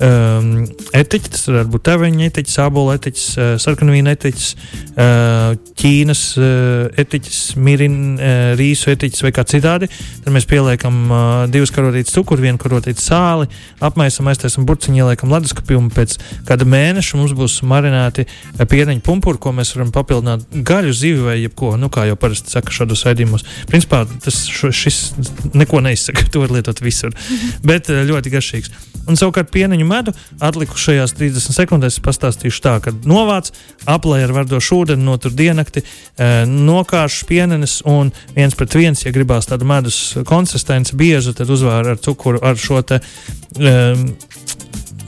um, 0.00 0.50
etiķis, 0.96 1.30
tas 1.34 1.46
var 1.52 1.68
būt 1.70 1.84
teveņa 1.88 2.28
etiķis, 2.30 2.56
ābola 2.64 2.96
etiķis, 2.98 3.26
uh, 3.36 3.50
sarkanvīna 3.62 4.14
etiķis, 4.16 4.48
uh, 4.94 5.54
ķīnas 5.80 6.22
uh, 6.40 7.00
etiķis, 7.00 7.40
mirina 7.60 8.14
uh, 8.16 8.42
rīsu 8.58 8.92
etiķis 8.94 9.24
vai 9.26 9.32
kā 9.36 9.44
citādi. 9.48 9.90
Tad 10.24 10.34
mēs 10.34 10.48
pieliekam 10.50 10.98
uh, 11.06 11.22
divas 11.52 11.72
karotītes 11.74 12.14
cukuru, 12.16 12.44
vienu 12.46 12.60
karotīti 12.60 13.02
sāli, 13.04 13.48
apmaisam, 13.84 14.30
aiztaisam 14.32 14.66
burciņu, 14.68 15.02
ieliekam 15.04 15.32
leduskapī 15.34 15.78
un 15.78 15.90
pēc 15.94 16.16
kāda 16.48 16.68
mēneša 16.68 17.20
mums 17.20 17.34
būs 17.36 17.60
marināti 17.68 18.26
pierneņu 18.60 19.04
pumpuri, 19.06 19.40
ko 19.42 19.54
mēs 19.56 19.74
varam 19.76 19.92
papildināt 19.94 20.46
gaļu, 20.66 20.94
zivi 20.96 21.26
vai 21.26 21.38
jebko, 21.40 21.74
nu 21.80 21.90
kā 21.92 22.06
jau 22.08 22.18
parasti 22.20 22.52
saka 22.56 22.74
šādos 22.74 23.04
raidījumos. 23.08 23.46
Principā 23.70 24.04
tas 24.24 24.44
šo, 24.50 24.72
šis 24.74 25.02
neko 25.54 25.82
neizsaka, 25.84 26.26
to 26.32 26.44
var 26.44 26.56
lietot 26.58 26.82
visur, 26.84 27.14
bet 27.68 27.90
ļoti 27.90 28.34
garšīgs. 28.36 28.89
Un 29.08 29.18
savukārt 29.18 29.50
pieniņu 29.54 29.86
medu 29.88 30.14
atlikušajās 30.44 31.14
30 31.18 31.56
sekundēs 31.56 31.98
pastāstīšu 32.04 32.62
tā, 32.64 32.76
ka 32.84 32.92
novāc, 33.08 33.50
aplēja 33.90 34.28
ar 34.28 34.34
vardošu 34.40 34.80
ūdeni, 34.82 35.06
notur 35.06 35.34
diennakti, 35.36 35.82
e, 35.82 36.30
nokāš 36.46 37.22
pienenes 37.28 37.80
un 37.88 38.12
viens 38.36 38.56
pret 38.58 38.76
viens, 38.76 39.04
ja 39.04 39.14
gribās 39.14 39.48
tādu 39.50 39.68
medus 39.68 40.00
konsistenci 40.28 40.98
biezu, 41.00 41.34
tad 41.36 41.50
uzvāra 41.50 41.96
ar 41.96 42.02
cukuru 42.02 42.42
ar 42.44 42.58
šo 42.60 42.82
te 42.86 43.00
um, 43.58 44.10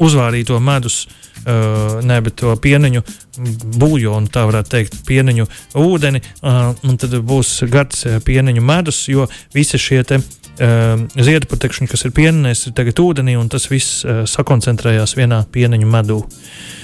uzvārīto 0.03 0.59
medus. 0.63 1.05
Uh, 1.07 1.22
ne, 1.47 2.19
bet 2.25 2.37
to 2.41 2.55
pieniņu 2.63 3.03
buļbuļsāļu, 3.39 4.29
tā 4.33 4.45
varētu 4.49 4.73
teikt, 4.75 5.01
pieniņu 5.09 5.49
ūdeni, 5.83 6.23
uh, 6.43 6.61
un 6.87 7.01
tad 7.01 7.17
būs 7.27 7.55
gards 7.73 8.05
pieniņu 8.27 8.65
medus, 8.65 9.05
jo 9.13 9.27
visi 9.55 9.81
šie 9.81 10.03
te, 10.09 10.21
uh, 10.21 11.07
ziedu 11.17 11.51
patekšņi, 11.51 11.91
kas 11.91 12.07
ir 12.07 12.15
pienenēs, 12.17 12.67
ir 12.69 12.77
tagad 12.79 13.03
ūdenī, 13.03 13.39
un 13.41 13.51
tas 13.53 13.71
viss 13.73 14.05
uh, 14.05 14.23
sakoncentrējās 14.29 15.17
vienā 15.19 15.45
pieniņu 15.53 15.91
medū. 15.97 16.23
Uh, 16.23 16.79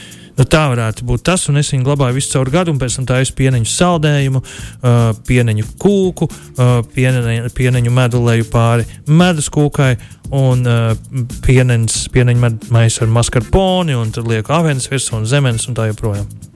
tā 0.47 0.65
varētu 0.71 1.07
būt 1.09 1.25
tas, 1.27 1.49
un 1.51 1.59
es 1.59 1.73
viņu 1.73 1.87
glabāju 1.87 2.19
visu 2.19 2.35
caur 2.37 2.51
gadu, 2.53 2.75
un 2.75 2.79
pēc 2.79 2.99
tam 2.99 3.09
tādu 3.09 3.35
pieneņu 3.39 3.71
saldējumu, 3.73 4.43
uh, 4.43 4.99
pieneņu 5.29 5.67
kūku, 5.83 6.29
uh, 6.29 6.79
pieneņu, 7.57 7.95
medulēju 7.99 8.49
pāri 8.53 8.87
medus 9.07 9.51
kūkai. 9.55 9.97
Un 10.39 10.61
uh, 10.69 10.91
pieneņš, 11.47 12.03
pieneņš 12.13 12.43
med, 12.43 12.69
maisu 12.75 13.07
ar 13.07 13.15
maskarponi, 13.17 13.97
un 13.97 14.13
tad 14.13 14.29
lieku 14.29 14.53
avenes 14.53 14.91
virsū 14.93 15.17
un 15.17 15.25
zemenes 15.27 15.65
un 15.71 15.79
tā 15.79 15.89
joprojām. 15.89 16.48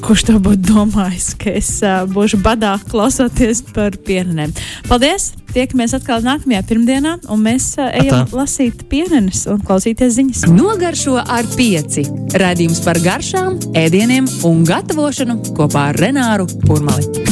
Kurš 0.00 0.24
to 0.30 0.38
būtu 0.40 0.64
domājis, 0.70 1.34
ka 1.38 1.52
es 1.60 1.68
uh, 1.84 2.02
būšu 2.08 2.40
badā 2.44 2.72
klausoties 2.90 3.60
par 3.74 3.96
pienenēm? 4.06 4.54
Paldies! 4.88 5.34
Tiekamies 5.50 5.96
atkal 5.98 6.22
nākamajā 6.22 6.60
pirmdienā, 6.68 7.16
un 7.34 7.40
mēs 7.42 7.72
uh, 7.76 7.88
ejam 7.98 8.22
Atā. 8.22 8.38
lasīt 8.38 8.84
pienenes 8.90 9.42
un 9.50 9.58
klausīties 9.66 10.14
ziņas. 10.16 10.44
Nogaršo 10.54 11.18
ar 11.20 11.48
pieci. 11.56 12.06
Radījums 12.38 12.84
par 12.86 13.02
garšām, 13.02 13.58
ēdieniem 13.82 14.30
un 14.46 14.62
gatavošanu 14.68 15.40
kopā 15.58 15.90
ar 15.90 16.00
Renāru 16.06 16.46
Kurmali. 16.64 17.30